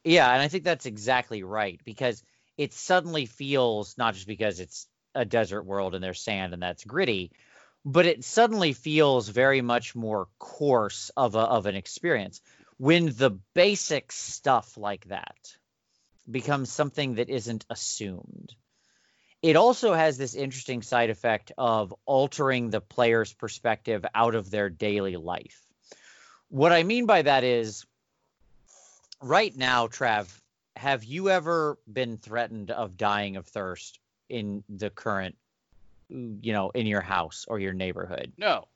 Yeah, 0.05 0.33
and 0.33 0.41
I 0.41 0.47
think 0.47 0.63
that's 0.63 0.87
exactly 0.87 1.43
right 1.43 1.81
because 1.85 2.23
it 2.57 2.73
suddenly 2.75 3.27
feels 3.27 3.99
not 3.99 4.15
just 4.15 4.29
because 4.29 4.61
it's 4.61 4.87
a 5.17 5.25
desert 5.25 5.65
world 5.65 5.97
and 5.97 6.05
there's 6.05 6.21
sand 6.21 6.53
and 6.53 6.63
that's 6.63 6.85
gritty, 6.85 7.33
but 7.85 8.07
it 8.07 8.23
suddenly 8.23 8.73
feels 8.73 9.29
very 9.29 9.63
much 9.63 9.97
more 9.97 10.29
coarse 10.39 11.11
of 11.17 11.35
a 11.35 11.41
of 11.41 11.67
an 11.67 11.75
experience 11.75 12.41
when 12.77 13.07
the 13.17 13.31
basic 13.55 14.13
stuff 14.13 14.77
like 14.77 15.07
that 15.07 15.57
becomes 16.31 16.71
something 16.71 17.17
that 17.17 17.31
isn't 17.31 17.67
assumed. 17.69 18.55
It 19.45 19.57
also 19.57 19.93
has 19.93 20.17
this 20.17 20.35
interesting 20.35 20.81
side 20.81 21.11
effect 21.11 21.53
of 21.59 21.95
altering 22.07 22.71
the 22.71 22.81
player's 22.81 23.35
perspective 23.35 24.03
out 24.15 24.35
of 24.35 24.51
their 24.51 24.71
daily 24.71 25.19
life. 25.19 25.61
What 26.49 26.73
I 26.73 26.83
mean 26.83 27.05
by 27.05 27.21
that 27.21 27.45
is 27.45 27.85
right 29.21 29.55
now, 29.55 29.87
Trav, 29.89 30.35
have 30.77 31.05
you 31.05 31.29
ever 31.29 31.79
been 31.93 32.17
threatened 32.17 32.71
of 32.71 32.97
dying 32.97 33.37
of 33.37 33.47
thirst 33.47 34.01
in 34.31 34.65
the 34.71 34.89
current, 34.89 35.37
you 36.09 36.55
know, 36.55 36.71
in 36.71 36.87
your 36.87 37.03
house 37.03 37.45
or 37.47 37.59
your 37.59 37.75
neighborhood? 37.75 38.33
No, 38.39 38.69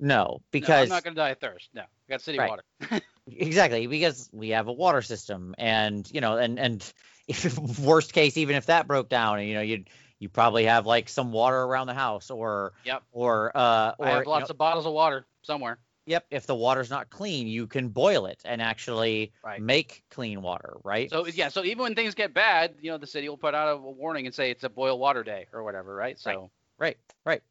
No, 0.00 0.40
no, 0.54 0.74
I'm 0.84 0.88
not 0.88 1.04
gonna 1.04 1.16
die 1.16 1.30
of 1.30 1.38
thirst. 1.38 1.68
No, 1.74 1.82
I 1.82 1.86
got 2.08 2.22
city 2.22 2.38
Right. 2.38 2.48
water. 2.48 2.64
exactly 3.36 3.86
because 3.86 4.28
we 4.32 4.50
have 4.50 4.68
a 4.68 4.72
water 4.72 5.02
system, 5.02 5.54
and 5.58 6.08
you 6.12 6.20
know, 6.20 6.36
and 6.36 6.58
and 6.58 6.92
if 7.28 7.58
worst 7.80 8.12
case, 8.12 8.36
even 8.36 8.56
if 8.56 8.66
that 8.66 8.86
broke 8.86 9.08
down, 9.08 9.38
and 9.38 9.48
you 9.48 9.54
know, 9.54 9.60
you'd 9.62 9.88
you 10.18 10.28
probably 10.28 10.64
have 10.64 10.86
like 10.86 11.08
some 11.08 11.32
water 11.32 11.56
around 11.62 11.86
the 11.86 11.94
house, 11.94 12.30
or 12.30 12.72
Yep. 12.84 13.02
or 13.12 13.52
uh, 13.56 13.94
or 13.98 14.06
I 14.06 14.10
have 14.10 14.26
you 14.32 14.32
lots 14.32 14.40
know, 14.40 14.48
of 14.50 14.58
bottles 14.58 14.86
of 14.86 14.92
water 14.92 15.26
somewhere. 15.42 15.78
yep, 16.06 16.26
if 16.30 16.46
the 16.46 16.54
water's 16.54 16.90
not 16.90 17.10
clean, 17.10 17.46
you 17.46 17.66
can 17.66 17.88
boil 17.88 18.26
it 18.26 18.42
and 18.44 18.62
actually 18.62 19.32
Right. 19.44 19.62
make 19.62 20.04
clean 20.10 20.42
water, 20.42 20.76
right? 20.84 21.10
So 21.10 21.26
yeah, 21.26 21.48
so 21.48 21.64
even 21.64 21.82
when 21.82 21.94
things 21.94 22.14
get 22.14 22.34
bad, 22.34 22.76
you 22.80 22.90
know, 22.90 22.98
the 22.98 23.06
city 23.06 23.28
will 23.28 23.38
put 23.38 23.54
out 23.54 23.68
a 23.68 23.76
warning 23.76 24.26
and 24.26 24.34
say 24.34 24.50
it's 24.50 24.64
a 24.64 24.68
boil 24.68 24.98
water 24.98 25.22
day 25.24 25.46
or 25.52 25.62
whatever, 25.64 25.94
right? 25.94 26.18
So 26.18 26.50
Right, 26.78 26.96
right. 27.24 27.42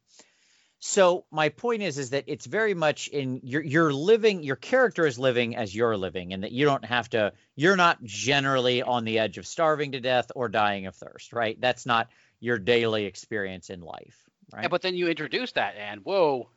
So 0.80 1.24
my 1.32 1.48
point 1.48 1.82
is, 1.82 1.98
is 1.98 2.10
that 2.10 2.24
it's 2.28 2.46
very 2.46 2.72
much 2.74 3.08
in 3.08 3.40
you're 3.42 3.62
you're 3.64 3.92
living. 3.92 4.44
Your 4.44 4.54
character 4.56 5.06
is 5.06 5.18
living 5.18 5.56
as 5.56 5.74
you're 5.74 5.96
living, 5.96 6.32
and 6.32 6.44
that 6.44 6.52
you 6.52 6.64
don't 6.66 6.84
have 6.84 7.10
to. 7.10 7.32
You're 7.56 7.76
not 7.76 8.02
generally 8.04 8.82
on 8.82 9.04
the 9.04 9.18
edge 9.18 9.38
of 9.38 9.46
starving 9.46 9.92
to 9.92 10.00
death 10.00 10.30
or 10.36 10.48
dying 10.48 10.86
of 10.86 10.94
thirst, 10.94 11.32
right? 11.32 11.60
That's 11.60 11.84
not 11.84 12.08
your 12.38 12.58
daily 12.60 13.06
experience 13.06 13.70
in 13.70 13.80
life, 13.80 14.28
right? 14.52 14.62
Yeah, 14.62 14.68
but 14.68 14.82
then 14.82 14.94
you 14.94 15.08
introduce 15.08 15.50
that, 15.52 15.74
and 15.76 16.04
whoa, 16.04 16.48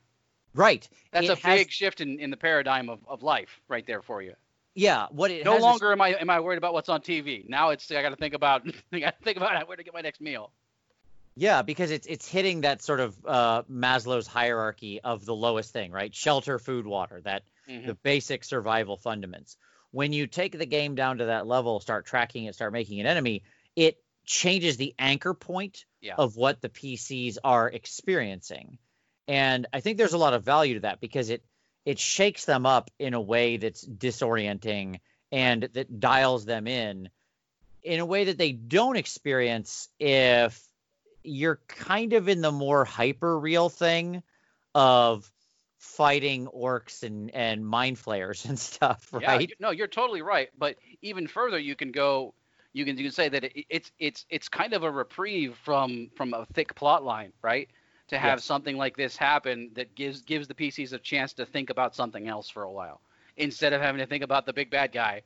right. 0.53 0.87
that's 1.11 1.27
It 1.27 1.39
a 1.43 1.47
has- 1.47 1.59
big 1.59 1.71
shift 1.71 1.99
in, 2.01 2.19
in 2.19 2.29
the 2.29 2.37
paradigm 2.37 2.89
of, 2.89 2.99
of 3.07 3.23
life 3.23 3.59
right 3.67 3.85
there 3.87 4.03
for 4.03 4.21
you. 4.21 4.33
Yeah. 4.75 5.07
What 5.09 5.31
it 5.31 5.43
no 5.45 5.53
has 5.53 5.59
is- 5.59 5.63
longer 5.63 5.91
am 5.91 5.99
I 5.99 6.09
am 6.09 6.29
I 6.29 6.39
worried 6.41 6.59
about 6.59 6.73
what's 6.73 6.89
on 6.89 7.01
TV. 7.01 7.49
Now 7.49 7.71
it's 7.71 7.91
I 7.91 8.03
got 8.03 8.09
to 8.09 8.15
think 8.15 8.35
about 8.35 8.61
I 8.93 8.99
got 8.99 9.17
to 9.17 9.23
think 9.23 9.37
about 9.37 9.67
where 9.67 9.77
to 9.77 9.83
get 9.83 9.95
my 9.95 10.01
next 10.01 10.21
meal. 10.21 10.51
Yeah, 11.35 11.61
because 11.61 11.91
it's 11.91 12.07
it's 12.07 12.27
hitting 12.27 12.61
that 12.61 12.81
sort 12.81 12.99
of 12.99 13.17
uh, 13.25 13.63
Maslow's 13.63 14.27
hierarchy 14.27 14.99
of 15.01 15.25
the 15.25 15.35
lowest 15.35 15.71
thing, 15.71 15.91
right? 15.91 16.13
Shelter, 16.13 16.59
food, 16.59 16.85
water. 16.85 17.21
That 17.21 17.43
Mhm. 17.69 17.85
the 17.87 17.95
basic 17.95 18.43
survival 18.43 18.97
fundaments. 18.97 19.55
When 19.91 20.13
you 20.13 20.27
take 20.27 20.57
the 20.57 20.65
game 20.65 20.95
down 20.95 21.19
to 21.19 21.25
that 21.25 21.47
level, 21.47 21.79
start 21.79 22.05
tracking 22.05 22.45
it, 22.45 22.55
start 22.55 22.73
making 22.73 22.99
an 22.99 23.07
enemy, 23.07 23.43
it 23.75 24.03
changes 24.25 24.77
the 24.77 24.93
anchor 24.99 25.33
point 25.33 25.85
Yeah. 26.01 26.15
of 26.17 26.35
what 26.35 26.61
the 26.61 26.69
PCs 26.69 27.37
are 27.43 27.69
experiencing. 27.69 28.77
And 29.27 29.67
I 29.73 29.79
think 29.81 29.97
there's 29.97 30.13
a 30.13 30.17
lot 30.17 30.33
of 30.33 30.43
value 30.43 30.75
to 30.75 30.79
that 30.81 30.99
because 31.01 31.29
it 31.29 31.43
it 31.85 31.97
shakes 31.97 32.45
them 32.45 32.65
up 32.65 32.91
in 32.99 33.13
a 33.13 33.21
way 33.21 33.57
that's 33.57 33.83
disorienting 33.87 34.99
and 35.31 35.63
that 35.63 35.99
dials 35.99 36.45
them 36.45 36.67
in 36.67 37.09
in 37.81 37.99
a 37.99 38.05
way 38.05 38.25
that 38.25 38.37
they 38.37 38.51
don't 38.51 38.97
experience 38.97 39.89
if 39.97 40.61
you're 41.23 41.59
kind 41.67 42.13
of 42.13 42.27
in 42.27 42.41
the 42.41 42.51
more 42.51 42.85
hyper 42.85 43.37
real 43.39 43.69
thing 43.69 44.23
of 44.73 45.31
fighting 45.79 46.47
orcs 46.47 47.03
and 47.03 47.31
and 47.31 47.65
mind 47.65 47.97
flayers 47.97 48.45
and 48.49 48.59
stuff, 48.59 49.07
right? 49.11 49.49
you- 49.49 49.55
no, 49.59 49.71
you're 49.71 49.87
totally 49.87 50.21
right. 50.21 50.49
But 50.57 50.77
even 51.01 51.27
further, 51.27 51.59
you 51.59 51.75
can 51.75 51.91
go. 51.91 52.33
You 52.73 52.85
can 52.85 52.97
you 52.97 53.03
can 53.03 53.11
say 53.11 53.27
that 53.29 53.43
it, 53.43 53.65
it's 53.69 53.91
it's 53.99 54.25
it's 54.29 54.47
kind 54.47 54.73
of 54.73 54.83
a 54.83 54.91
reprieve 54.91 55.57
from 55.63 56.09
from 56.15 56.33
a 56.33 56.45
thick 56.53 56.73
plot 56.75 57.03
line, 57.03 57.33
right? 57.41 57.69
To 58.07 58.17
have 58.17 58.37
Yes. 58.39 58.45
something 58.45 58.77
like 58.77 58.95
this 58.95 59.17
happen 59.17 59.71
that 59.73 59.93
gives 59.95 60.21
gives 60.21 60.47
the 60.47 60.53
PCs 60.53 60.93
a 60.93 60.97
chance 60.99 61.33
to 61.33 61.45
think 61.45 61.69
about 61.69 61.95
something 61.95 62.27
else 62.27 62.49
for 62.49 62.63
a 62.63 62.71
while, 62.71 63.01
instead 63.35 63.73
of 63.73 63.81
having 63.81 63.99
to 63.99 64.05
think 64.05 64.23
about 64.23 64.45
the 64.45 64.53
big 64.53 64.69
bad 64.69 64.91
guy 64.93 65.23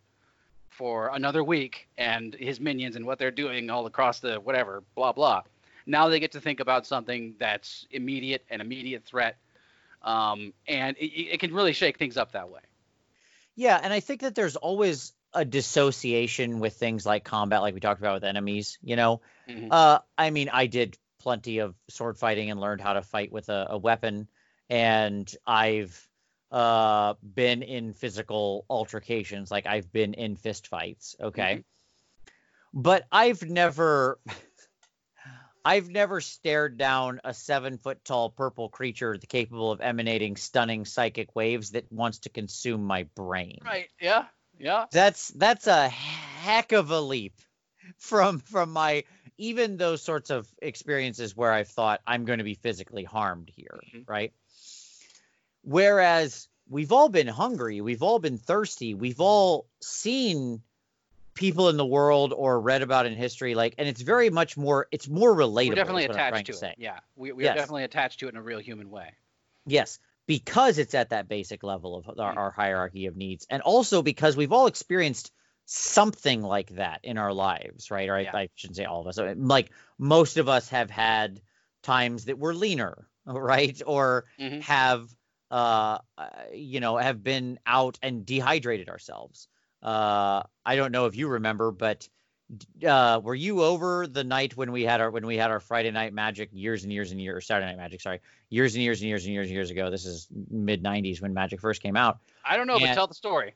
for 0.70 1.10
another 1.14 1.44
week 1.44 1.88
and 1.98 2.34
his 2.34 2.60
minions 2.60 2.96
and 2.96 3.06
what 3.06 3.18
they're 3.20 3.32
doing 3.32 3.70
all 3.70 3.86
across 3.86 4.20
the 4.20 4.36
whatever 4.40 4.84
blah 4.96 5.12
blah. 5.12 5.42
Now 5.86 6.10
they 6.10 6.20
get 6.20 6.32
to 6.34 6.42
think 6.42 6.60
about 6.60 6.86
something 6.86 7.36
that's 7.40 7.86
immediate, 7.92 8.44
an 8.50 8.62
immediate 8.62 9.06
threat, 9.06 9.38
um, 10.02 10.54
and 10.68 10.98
it, 10.98 11.34
it 11.34 11.40
can 11.40 11.54
really 11.54 11.74
shake 11.74 11.98
things 11.98 12.18
up 12.18 12.32
that 12.34 12.50
way. 12.50 12.62
Yeah, 13.56 13.80
and 13.82 13.94
I 13.94 14.00
think 14.00 14.22
that 14.22 14.36
there's 14.36 14.56
always 14.56 15.14
a 15.34 15.46
dissociation 15.46 16.60
with 16.60 16.76
things 16.76 17.06
like 17.06 17.24
combat, 17.24 17.62
like 17.62 17.74
we 17.74 17.80
talked 17.80 18.02
about 18.02 18.16
with 18.16 18.24
enemies. 18.24 18.78
You 18.82 18.96
know, 18.96 19.22
Mhm. 19.48 19.68
uh, 19.72 20.00
I 20.18 20.30
mean, 20.30 20.50
I 20.50 20.68
did 20.68 20.98
plenty 21.20 21.60
of 21.60 21.76
sword 21.90 22.18
fighting 22.18 22.52
and 22.52 22.60
learned 22.60 22.82
how 22.82 22.94
to 22.94 23.02
fight 23.02 23.32
with 23.32 23.50
a, 23.50 23.68
a 23.72 23.78
weapon, 23.78 24.28
and 24.70 25.34
I've 25.46 26.08
uh, 26.52 27.16
been 27.22 27.64
in 27.64 27.94
physical 27.94 28.66
altercations, 28.70 29.52
like 29.52 29.66
I've 29.66 29.92
been 29.92 30.14
in 30.14 30.36
fist 30.36 30.68
fights. 30.68 31.16
Okay, 31.20 31.64
but 32.74 33.06
I've 33.12 33.44
never. 33.44 34.20
I've 35.66 35.90
never 35.90 36.22
stared 36.22 36.78
down 36.78 37.22
a 37.24 37.34
seven 37.34 37.80
foot 37.80 38.06
tall 38.06 38.30
purple 38.30 38.70
creature 38.70 39.18
capable 39.18 39.72
of 39.72 39.82
emanating 39.82 40.36
stunning 40.38 40.86
psychic 40.86 41.36
waves 41.36 41.72
that 41.72 41.92
wants 41.92 42.20
to 42.20 42.30
consume 42.30 42.84
my 42.84 43.04
brain. 43.16 43.60
Right. 43.66 43.90
Yeah. 44.00 44.26
Yeah. 44.60 44.86
That's 44.92 45.30
that's 45.30 45.66
a 45.66 45.90
heck 45.90 46.72
of 46.72 46.92
a 46.92 47.02
leap 47.02 47.34
from 47.98 48.40
from 48.40 48.72
my 48.72 49.06
even 49.38 49.78
those 49.78 50.04
sorts 50.04 50.30
of 50.30 50.48
experiences 50.62 51.36
where 51.36 51.52
I've 51.52 51.68
thought 51.68 52.02
I'm 52.06 52.26
going 52.26 52.38
to 52.38 52.46
be 52.46 52.54
physically 52.54 53.04
harmed 53.04 53.50
here, 53.54 53.80
Mhm. 53.94 54.08
right? 54.08 54.34
Whereas 55.64 56.48
we've 56.70 56.92
all 56.92 57.10
been 57.10 57.28
hungry, 57.28 57.82
we've 57.82 58.04
all 58.04 58.20
been 58.20 58.38
thirsty, 58.38 58.94
we've 58.94 59.20
all 59.20 59.68
seen 59.82 60.62
people 61.36 61.70
in 61.70 61.78
the 61.78 61.86
world 61.86 62.34
or 62.36 62.60
read 62.60 62.82
about 62.82 63.06
in 63.06 63.14
history 63.14 63.56
like 63.56 63.76
and 63.78 63.88
it's 63.88 64.02
very 64.02 64.30
much 64.30 64.58
more 64.58 64.88
it's 64.92 65.08
more 65.08 65.36
relatable. 65.36 65.70
We're 65.70 65.76
definitely 65.76 66.04
is 66.04 66.08
what 66.10 66.18
I'm 66.20 66.30
trying 66.32 66.42
attached 66.42 66.46
to 66.48 66.54
say. 66.54 66.70
it. 66.70 66.76
Yeah. 66.80 67.00
We, 67.16 67.32
we 67.34 67.44
Yes. 67.44 67.52
are 67.52 67.56
definitely 67.60 67.84
attached 67.84 68.20
to 68.22 68.28
it 68.28 68.30
in 68.30 68.38
a 68.38 68.42
real 68.42 68.60
human 68.60 68.90
way. 68.90 69.12
Yes, 69.68 70.00
because 70.28 70.78
it's 70.78 70.94
at 70.96 71.10
that 71.10 71.28
basic 71.28 71.62
level 71.64 71.96
of 71.98 72.08
our, 72.20 72.34
Mm. 72.34 72.38
our 72.38 72.52
hierarchy 72.52 73.06
of 73.08 73.16
needs, 73.16 73.46
and 73.50 73.62
also 73.62 74.02
because 74.02 74.38
we've 74.38 74.52
all 74.54 74.68
experienced 74.68 75.32
something 75.66 76.42
like 76.42 76.70
that 76.76 77.00
in 77.04 77.18
our 77.18 77.34
lives, 77.34 77.90
right? 77.92 78.08
Or 78.10 78.16
I, 78.16 78.22
Yeah. 78.22 78.36
I 78.36 78.50
shouldn't 78.56 78.78
say 78.78 78.86
all 78.86 79.02
of 79.02 79.08
us. 79.08 79.18
uh, 79.18 79.34
Like 79.36 79.72
most 79.98 80.38
of 80.38 80.48
us 80.48 80.70
have 80.70 80.90
had 80.90 81.42
times 81.84 82.26
that 82.26 82.38
were 82.40 82.54
leaner, 82.54 83.08
right? 83.26 83.82
Or 83.86 84.26
Mhm. 84.40 84.62
have, 84.62 85.10
uh, 85.52 85.98
uh, 86.18 86.30
you 86.54 86.80
know, 86.80 86.98
have 86.98 87.22
been 87.24 87.60
out 87.66 87.98
and 88.02 88.26
dehydrated 88.26 88.88
ourselves. 88.90 89.48
Uh, 89.86 90.42
I 90.66 90.76
don't 90.76 90.92
know 90.92 91.06
if 91.06 91.16
you 91.16 91.28
remember, 91.28 91.72
but 91.72 92.10
uh, 92.86 93.22
were 93.24 93.36
you 93.36 93.62
over 93.62 94.08
the 94.08 94.24
night 94.24 94.58
when 94.58 94.72
we 94.72 94.84
had 94.84 95.00
our 95.00 95.12
when 95.12 95.28
we 95.28 95.38
had 95.38 95.52
our 95.52 95.60
Friday 95.60 95.92
Night 95.92 96.12
Magic 96.12 96.50
years 96.52 96.84
and 96.84 96.92
years 96.92 97.12
and 97.12 97.22
years, 97.22 97.38
or 97.38 97.42
Saturday 97.42 97.68
Night 97.68 97.78
Magic, 97.78 98.02
sorry, 98.02 98.20
years 98.50 98.74
and 98.74 98.84
years 98.84 99.00
and 99.02 99.08
years 99.08 99.26
and 99.26 99.34
years 99.34 99.46
and 99.46 99.54
years 99.54 99.70
ago? 99.70 99.92
This 99.92 100.06
is 100.06 100.28
mid 100.50 100.84
'90s 100.84 101.22
when 101.22 101.36
Magic 101.36 101.62
first 101.62 101.84
came 101.84 101.96
out, 101.96 102.18
I 102.44 102.58
don't 102.58 102.66
know, 102.66 102.80
but 102.80 102.94
tell 102.96 103.06
the 103.06 103.14
story. 103.14 103.54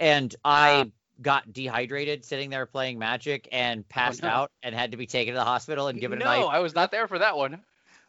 and 0.00 0.34
I 0.44 0.90
got 1.20 1.52
dehydrated 1.52 2.24
sitting 2.24 2.48
there 2.48 2.64
playing 2.64 2.98
Magic 2.98 3.46
and 3.52 3.86
passed 3.86 4.22
no. 4.22 4.28
out 4.28 4.52
and 4.62 4.74
had 4.74 4.92
to 4.92 4.96
be 4.96 5.06
taken 5.06 5.34
to 5.34 5.38
the 5.38 5.44
hospital 5.44 5.88
and 5.88 6.00
given 6.00 6.18
no, 6.18 6.26
an 6.26 6.40
IV. 6.40 6.48
I 6.48 6.58
was 6.60 6.74
not 6.74 6.90
there 6.90 7.06
for 7.06 7.18
that 7.18 7.36
one. 7.36 7.62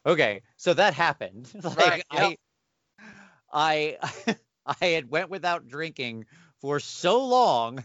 Okay, 0.05 0.41
so 0.55 0.73
that 0.73 0.93
happened. 0.93 1.51
Like 1.63 1.77
Right, 1.77 2.03
I, 3.51 3.97
I, 4.23 4.35
I 4.81 4.85
had 4.85 5.09
went 5.09 5.29
without 5.29 5.67
drinking 5.67 6.25
for 6.61 6.79
so 6.79 7.25
long, 7.25 7.83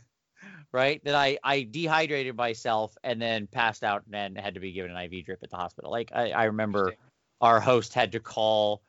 right, 0.73 1.03
that 1.05 1.15
I 1.15 1.39
I 1.43 1.63
dehydrated 1.71 2.37
myself 2.37 2.97
and 3.05 3.21
then 3.21 3.47
passed 3.47 3.85
out 3.85 4.03
and 4.05 4.15
then 4.15 4.35
had 4.43 4.55
to 4.55 4.61
be 4.61 4.73
given 4.73 4.91
an 4.91 4.97
IV 5.13 5.27
drip 5.27 5.43
at 5.43 5.51
the 5.51 5.57
hospital. 5.57 5.91
Like 5.91 6.11
I, 6.15 6.31
I 6.31 6.45
remember 6.45 6.95
our 7.41 7.61
host 7.61 7.95
had 7.95 8.13
to 8.13 8.21
call 8.21 8.83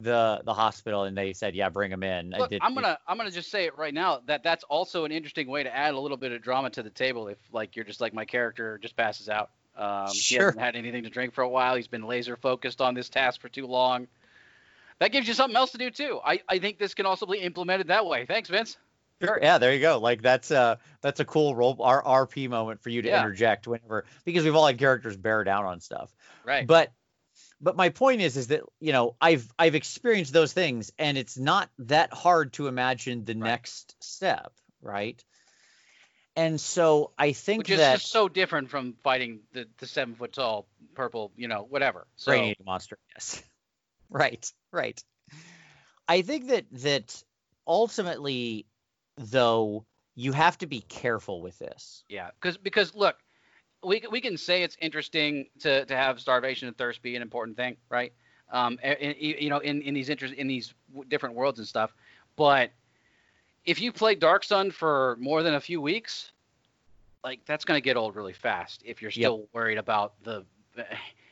the 0.00 0.42
the 0.44 0.52
hospital 0.54 1.04
and 1.04 1.16
they 1.16 1.32
said, 1.32 1.54
yeah, 1.54 1.68
bring 1.70 1.90
him 1.90 2.02
in. 2.02 2.30
Look, 2.30 2.50
did- 2.50 2.62
I'm 2.62 2.74
gonna 2.74 2.98
I'm 3.06 3.16
gonna 3.16 3.30
just 3.30 3.50
say 3.50 3.64
it 3.64 3.76
right 3.78 3.94
now 3.94 4.20
that 4.26 4.42
that's 4.42 4.64
also 4.64 5.04
an 5.04 5.12
interesting 5.12 5.48
way 5.48 5.62
to 5.62 5.74
add 5.74 5.94
a 5.94 5.98
little 5.98 6.18
bit 6.18 6.32
of 6.32 6.42
drama 6.42 6.70
to 6.70 6.82
the 6.82 6.90
table. 6.90 7.28
If 7.28 7.38
like 7.52 7.76
you're 7.76 7.84
just 7.84 8.00
like 8.00 8.12
my 8.14 8.24
character 8.24 8.78
just 8.78 8.96
passes 8.96 9.28
out. 9.28 9.50
Um, 9.76 10.06
He 10.08 10.18
Sure. 10.20 10.46
hasn't 10.46 10.60
had 10.62 10.74
anything 10.76 11.02
to 11.02 11.10
drink 11.10 11.34
for 11.34 11.42
a 11.42 11.48
while. 11.48 11.76
He's 11.76 11.86
been 11.88 12.06
laser 12.06 12.36
focused 12.36 12.80
on 12.80 12.94
this 12.94 13.10
task 13.10 13.40
for 13.42 13.48
too 13.50 13.66
long. 13.66 14.06
That 15.00 15.12
gives 15.12 15.28
you 15.28 15.34
something 15.34 15.56
else 15.56 15.72
to 15.72 15.78
do 15.78 15.90
too. 15.90 16.18
I, 16.24 16.40
I 16.48 16.58
think 16.58 16.78
this 16.78 16.94
can 16.94 17.04
also 17.04 17.26
be 17.26 17.38
implemented 17.38 17.88
that 17.88 18.06
way. 18.06 18.24
Thanks, 18.24 18.48
Vince. 18.48 18.78
Sure. 19.22 19.38
Yeah, 19.40 19.58
there 19.58 19.72
you 19.72 19.80
go. 19.80 19.98
Like 19.98 20.20
that's 20.20 20.50
a 20.50 20.78
that's 21.00 21.20
a 21.20 21.24
cool 21.24 21.54
role 21.56 21.76
our 21.80 22.02
RP 22.02 22.48
moment 22.50 22.82
for 22.82 22.90
you 22.90 23.02
to 23.02 23.08
Yeah. 23.08 23.20
interject 23.20 23.66
whenever 23.66 24.04
because 24.24 24.44
we've 24.44 24.54
all 24.54 24.66
had 24.66 24.78
characters 24.78 25.16
bear 25.16 25.42
down 25.42 25.64
on 25.64 25.80
stuff. 25.80 26.14
Right. 26.44 26.66
But 26.66 26.92
but 27.60 27.76
my 27.76 27.88
point 27.88 28.20
is 28.20 28.36
is 28.36 28.48
that 28.48 28.62
you 28.78 28.92
know 28.92 29.16
I've 29.20 29.50
I've 29.58 29.74
experienced 29.74 30.32
those 30.34 30.52
things 30.52 30.92
and 30.98 31.16
it's 31.16 31.38
not 31.38 31.70
that 31.78 32.12
hard 32.12 32.52
to 32.54 32.66
imagine 32.68 33.24
the 33.24 33.34
Right. 33.34 33.50
next 33.50 33.96
step, 34.02 34.52
right? 34.82 35.22
And 36.38 36.60
so 36.60 37.12
I 37.18 37.32
think 37.32 37.60
Which 37.60 37.70
is 37.70 37.78
that 37.78 37.94
just 37.94 38.12
so 38.12 38.28
different 38.28 38.68
from 38.68 38.96
fighting 39.02 39.40
the, 39.54 39.66
the 39.78 39.86
seven 39.86 40.14
foot 40.14 40.34
tall 40.34 40.68
purple, 40.94 41.32
you 41.36 41.48
know, 41.48 41.62
whatever. 41.62 42.06
So 42.16 42.34
eating 42.34 42.66
monster. 42.66 42.98
Yes. 43.14 43.42
right. 44.10 44.52
Right. 44.70 45.02
I 46.06 46.20
think 46.20 46.48
that 46.48 46.66
that 46.72 47.22
ultimately 47.66 48.66
though 49.16 49.84
you 50.14 50.32
have 50.32 50.58
to 50.58 50.66
be 50.66 50.80
careful 50.82 51.40
with 51.42 51.58
this. 51.58 52.04
Yeah, 52.08 52.30
because 52.40 52.56
because 52.56 52.94
look, 52.94 53.16
we 53.84 54.02
we 54.10 54.20
can 54.20 54.36
say 54.36 54.62
it's 54.62 54.76
interesting 54.80 55.46
to 55.60 55.84
to 55.84 55.96
have 55.96 56.20
starvation 56.20 56.68
and 56.68 56.76
thirst 56.76 57.02
be 57.02 57.16
an 57.16 57.22
important 57.22 57.56
thing, 57.56 57.76
right? 57.90 58.12
Um, 58.52 58.78
and, 58.82 59.16
you 59.18 59.50
know, 59.50 59.58
in 59.58 59.82
in 59.82 59.94
these 59.94 60.08
interest 60.08 60.34
in 60.34 60.46
these 60.46 60.74
different 61.08 61.34
worlds 61.34 61.58
and 61.58 61.66
stuff, 61.66 61.94
but 62.36 62.70
if 63.64 63.80
you 63.80 63.92
play 63.92 64.14
Dark 64.14 64.44
Sun 64.44 64.70
for 64.70 65.16
more 65.18 65.42
than 65.42 65.54
a 65.54 65.60
few 65.60 65.80
weeks, 65.80 66.30
like 67.24 67.40
that's 67.44 67.64
gonna 67.64 67.80
get 67.80 67.96
old 67.96 68.14
really 68.14 68.32
fast. 68.32 68.82
If 68.84 69.02
you're 69.02 69.10
still 69.10 69.48
worried 69.52 69.78
about 69.78 70.14
the, 70.22 70.44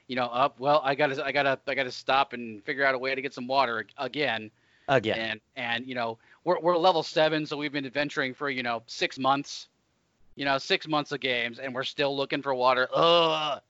you 0.08 0.16
know, 0.16 0.26
up 0.26 0.58
well, 0.58 0.80
I 0.84 0.94
gotta 0.94 1.24
I 1.24 1.32
gotta 1.32 1.58
I 1.66 1.74
gotta 1.74 1.92
stop 1.92 2.32
and 2.32 2.62
figure 2.64 2.84
out 2.84 2.94
a 2.94 2.98
way 2.98 3.14
to 3.14 3.22
get 3.22 3.32
some 3.32 3.46
water 3.46 3.86
again 3.96 4.50
Again. 4.88 5.18
and 5.18 5.40
and 5.56 5.86
you 5.86 5.94
know 5.94 6.18
we're 6.44 6.60
we're 6.60 6.76
level 6.76 7.02
seven, 7.02 7.46
so 7.46 7.56
we've 7.56 7.72
been 7.72 7.86
adventuring 7.86 8.34
for 8.34 8.48
you 8.48 8.62
know 8.62 8.82
six 8.86 9.18
months, 9.18 9.68
you 10.36 10.44
know 10.44 10.58
six 10.58 10.86
months 10.86 11.10
of 11.12 11.20
games, 11.20 11.58
and 11.58 11.74
we're 11.74 11.84
still 11.84 12.16
looking 12.16 12.42
for 12.42 12.54
water. 12.54 12.88
Ugh, 12.94 13.60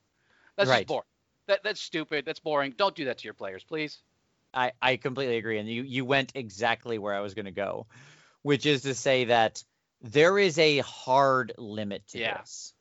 that's 0.57 0.69
Right. 0.69 0.79
just 0.81 0.89
boring. 0.89 1.05
That 1.47 1.63
that's 1.63 1.81
stupid. 1.81 2.25
That's 2.25 2.41
boring. 2.41 2.75
Don't 2.77 2.95
do 2.95 3.05
that 3.07 3.19
to 3.19 3.25
your 3.25 3.35
players, 3.35 3.63
please. 3.65 3.99
I, 4.53 4.71
I 4.81 4.97
completely 4.97 5.37
agree. 5.37 5.59
And 5.59 5.69
you, 5.69 5.83
you 5.83 6.05
went 6.05 6.31
exactly 6.37 6.97
where 6.97 7.13
I 7.13 7.21
was 7.21 7.35
going 7.35 7.47
to 7.47 7.51
go, 7.51 7.87
which 8.43 8.67
is 8.67 8.83
to 8.83 8.95
say 8.95 9.25
that 9.25 9.65
there 10.01 10.39
is 10.39 10.59
a 10.61 10.79
hard 10.79 11.53
limit 11.59 12.07
to 12.09 12.19
Yeah. 12.21 12.39
this. 12.39 12.73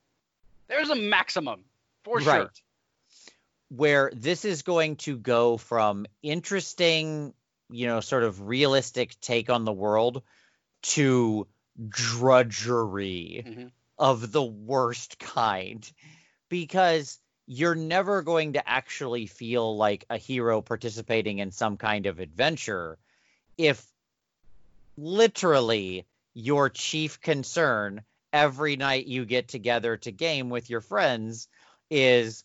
There's 0.68 0.92
a 0.92 0.96
maximum 0.96 1.64
for 2.04 2.18
right. 2.18 2.26
sure. 2.26 2.52
Where 3.70 4.12
this 4.14 4.46
is 4.46 4.62
going 4.62 4.98
to 4.98 5.18
go 5.18 5.58
from 5.58 6.06
interesting, 6.22 7.34
you 7.74 7.88
know, 7.88 8.00
sort 8.00 8.24
of 8.24 8.42
realistic 8.48 9.20
take 9.20 9.50
on 9.50 9.66
the 9.66 9.74
world 9.74 10.22
to 10.84 11.48
drudgery 11.90 13.44
Mhm. 13.46 13.72
of 13.98 14.32
the 14.32 14.44
worst 14.44 15.18
kind. 15.20 15.92
Because 16.50 17.20
you're 17.48 17.76
never 17.76 18.22
going 18.22 18.54
to 18.54 18.70
actually 18.70 19.26
feel 19.26 19.76
like 19.76 20.06
a 20.10 20.18
hero 20.18 20.62
participating 20.62 21.40
in 21.40 21.52
some 21.52 21.78
kind 21.78 22.06
of 22.06 22.20
adventure 22.20 22.98
if 23.58 23.86
literally 24.98 26.06
your 26.34 26.70
chief 26.70 27.20
concern 27.22 28.04
every 28.32 28.76
night 28.76 29.08
you 29.08 29.26
get 29.26 29.48
together 29.48 29.98
to 29.98 30.12
game 30.12 30.50
with 30.50 30.70
your 30.70 30.82
friends 30.82 31.48
is 31.90 32.44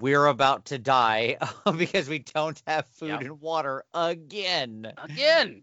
we're 0.00 0.26
about 0.26 0.66
to 0.66 0.78
die 0.78 1.36
because 1.78 2.08
we 2.08 2.18
don't 2.20 2.62
have 2.66 2.86
food 2.86 3.10
Yep. 3.10 3.20
and 3.22 3.40
water 3.40 3.84
again 3.94 4.92
Again, 5.02 5.62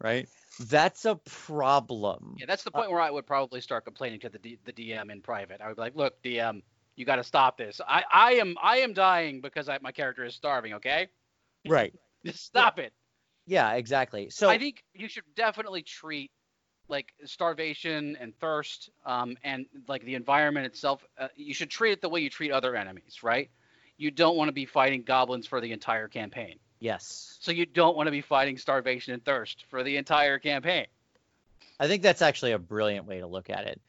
right 0.00 0.28
that's 0.68 1.04
a 1.04 1.16
problem 1.16 2.36
yeah, 2.38 2.46
that's 2.46 2.64
the 2.64 2.70
point 2.70 2.90
where 2.90 3.00
I 3.00 3.10
would 3.10 3.26
probably 3.26 3.60
start 3.60 3.84
complaining 3.84 4.20
to 4.20 4.28
the 4.28 4.38
D, 4.38 4.58
the 4.64 4.72
DM 4.72 5.10
in 5.10 5.20
private. 5.20 5.60
I 5.60 5.68
would 5.68 5.76
be 5.76 5.82
like, 5.82 5.96
look, 5.96 6.22
DM, 6.22 6.62
you 6.96 7.04
got 7.04 7.16
to 7.16 7.24
stop 7.24 7.56
this. 7.58 7.80
I 7.86 8.04
I 8.12 8.32
am 8.34 8.56
I 8.62 8.78
am 8.78 8.92
dying 8.92 9.40
because 9.40 9.68
I, 9.68 9.78
my 9.82 9.92
character 9.92 10.24
is 10.24 10.34
starving. 10.34 10.74
Okay, 10.74 11.08
right 11.66 11.94
just 12.26 12.44
stop 12.44 12.78
it. 12.78 12.92
yeah 13.46 13.72
exactly 13.74 14.30
so 14.30 14.48
I 14.48 14.58
think 14.58 14.84
you 14.94 15.08
should 15.08 15.24
definitely 15.34 15.82
treat 15.82 16.30
like 16.88 17.12
starvation 17.24 18.16
and 18.20 18.34
thirst 18.40 18.90
um, 19.06 19.36
and 19.44 19.66
like 19.88 20.04
the 20.04 20.14
environment 20.14 20.66
itself. 20.66 21.04
Uh, 21.18 21.28
you 21.36 21.54
should 21.54 21.70
treat 21.70 21.92
it 21.92 22.00
the 22.00 22.08
way 22.08 22.20
you 22.20 22.30
treat 22.30 22.50
other 22.50 22.74
enemies, 22.74 23.22
right? 23.22 23.50
You 24.00 24.10
don't 24.10 24.34
want 24.36 24.48
to 24.48 24.52
be 24.52 24.64
fighting 24.64 25.02
goblins 25.02 25.46
for 25.46 25.60
the 25.60 25.72
entire 25.72 26.08
campaign. 26.08 26.56
yes 26.78 27.36
So 27.40 27.52
you 27.52 27.66
don't 27.66 27.96
want 27.96 28.06
to 28.06 28.10
be 28.10 28.22
fighting 28.22 28.56
starvation 28.56 29.12
and 29.12 29.22
thirst 29.22 29.66
for 29.68 29.82
the 29.82 29.98
entire 29.98 30.38
campaign. 30.38 30.86
I 31.78 31.86
think 31.86 32.02
that's 32.02 32.22
actually 32.22 32.52
a 32.52 32.58
brilliant 32.58 33.06
way 33.06 33.20
to 33.20 33.26
look 33.26 33.50
at 33.50 33.66
it 33.66 33.80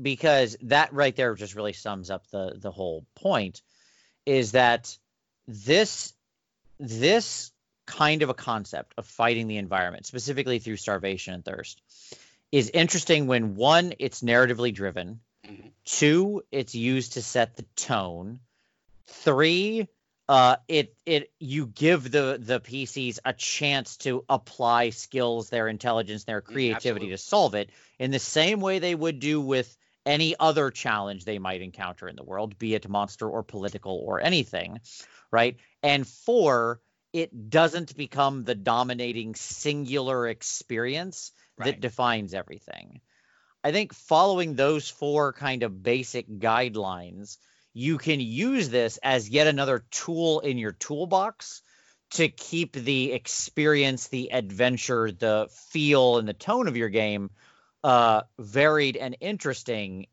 because 0.00 0.56
that 0.62 0.92
right 0.92 1.14
there 1.14 1.34
just 1.36 1.54
really 1.54 1.72
sums 1.72 2.10
up 2.10 2.26
the 2.30 2.54
the 2.56 2.70
whole 2.72 3.06
point 3.14 3.62
is 4.26 4.52
that 4.52 4.96
this 5.46 6.12
this 6.78 7.52
kind 7.86 8.22
of 8.22 8.28
a 8.28 8.34
concept 8.34 8.94
of 8.98 9.06
fighting 9.06 9.46
the 9.46 9.56
environment 9.56 10.06
specifically 10.06 10.58
through 10.58 10.76
starvation 10.76 11.34
and 11.34 11.44
thirst 11.44 11.80
is 12.50 12.70
interesting 12.70 13.26
when 13.28 13.54
one 13.56 13.92
it's 13.98 14.22
narratively 14.22 14.74
driven 14.74 15.20
Mhm. 15.48 15.70
two 15.84 16.44
it's 16.50 16.74
used 16.74 17.14
to 17.14 17.22
set 17.22 17.56
the 17.56 17.64
tone 17.76 18.40
three 19.10 19.88
uh 20.28 20.56
it 20.68 20.94
it 21.04 21.32
you 21.40 21.66
give 21.66 22.10
the 22.10 22.38
the 22.40 22.60
PCs 22.60 23.18
a 23.24 23.32
chance 23.32 23.96
to 23.98 24.24
apply 24.28 24.90
skills 24.90 25.50
their 25.50 25.68
intelligence 25.68 26.24
their 26.24 26.40
creativity 26.40 27.06
absolutely. 27.06 27.16
to 27.16 27.18
solve 27.18 27.54
it 27.54 27.70
in 27.98 28.10
the 28.10 28.18
same 28.18 28.60
way 28.60 28.78
they 28.78 28.94
would 28.94 29.18
do 29.18 29.40
with 29.40 29.76
any 30.06 30.34
other 30.38 30.70
challenge 30.70 31.24
they 31.24 31.38
might 31.38 31.62
encounter 31.62 32.08
in 32.08 32.16
the 32.16 32.24
world 32.24 32.58
be 32.58 32.74
it 32.74 32.88
monster 32.88 33.28
or 33.28 33.42
political 33.42 33.96
or 34.06 34.20
anything 34.20 34.78
right 35.30 35.56
and 35.82 36.06
four 36.06 36.80
it 37.12 37.50
doesn't 37.50 37.96
become 37.96 38.44
the 38.44 38.54
dominating 38.54 39.34
singular 39.34 40.28
experience 40.28 41.32
that 41.58 41.64
Right. 41.64 41.80
defines 41.80 42.34
everything 42.34 43.00
i 43.64 43.72
think 43.72 43.92
following 43.92 44.54
those 44.54 44.88
four 44.88 45.32
kind 45.32 45.62
of 45.64 45.82
basic 45.82 46.28
guidelines 46.28 47.36
you 47.80 47.96
can 47.96 48.20
use 48.20 48.68
this 48.68 48.98
as 49.02 49.30
yet 49.30 49.46
another 49.46 49.82
tool 49.90 50.40
in 50.40 50.58
your 50.58 50.72
toolbox 50.72 51.62
to 52.10 52.28
keep 52.28 52.74
the 52.74 53.12
experience, 53.12 54.08
the 54.08 54.32
adventure, 54.34 55.10
the 55.10 55.48
feel, 55.70 56.18
and 56.18 56.28
the 56.28 56.34
tone 56.34 56.68
of 56.68 56.76
your 56.76 56.90
game 56.90 57.30
uh, 57.82 58.20
varied 58.38 58.98
and 58.98 59.16
interesting 59.20 60.06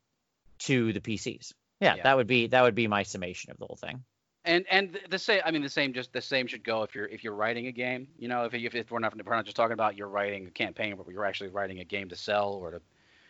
to 0.60 0.94
the 0.94 1.02
PCs. 1.02 1.54
Yeah, 1.82 1.96
Yeah. 1.96 2.04
that 2.04 2.16
would 2.16 2.28
be 2.28 2.48
that 2.48 2.62
would 2.62 2.74
be 2.76 2.88
my 2.88 3.04
summation 3.04 3.52
of 3.52 3.58
the 3.58 3.66
whole 3.66 3.76
thing. 3.76 4.02
And 4.46 4.66
and 4.72 4.98
the- 5.10 5.20
same, 5.20 5.42
I 5.44 5.52
mean, 5.52 5.62
the 5.62 5.70
same, 5.70 5.92
just 5.92 6.14
the 6.14 6.22
same 6.22 6.48
should 6.48 6.64
go 6.64 6.84
if 6.84 6.96
you're 6.96 7.08
if 7.08 7.22
you're 7.22 7.36
writing 7.36 7.68
a 7.68 7.74
game. 7.74 8.08
You 8.18 8.30
know, 8.30 8.46
if 8.46 8.54
if, 8.54 8.76
if 8.76 8.92
we're 8.92 9.00
not 9.00 9.14
we're 9.26 9.36
not 9.36 9.44
just 9.44 9.58
talking 9.58 9.74
about 9.74 9.98
you're 9.98 10.08
writing 10.08 10.48
a 10.48 10.52
campaign, 10.52 10.96
but 10.96 11.06
you're 11.10 11.26
actually 11.26 11.50
writing 11.50 11.80
a 11.82 11.84
game 11.84 12.08
to 12.10 12.16
sell 12.16 12.54
or 12.54 12.72
to, 12.72 12.82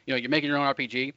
you 0.05 0.13
know, 0.13 0.17
you're 0.17 0.29
making 0.29 0.49
your 0.49 0.59
own 0.59 0.67
RPG. 0.75 1.13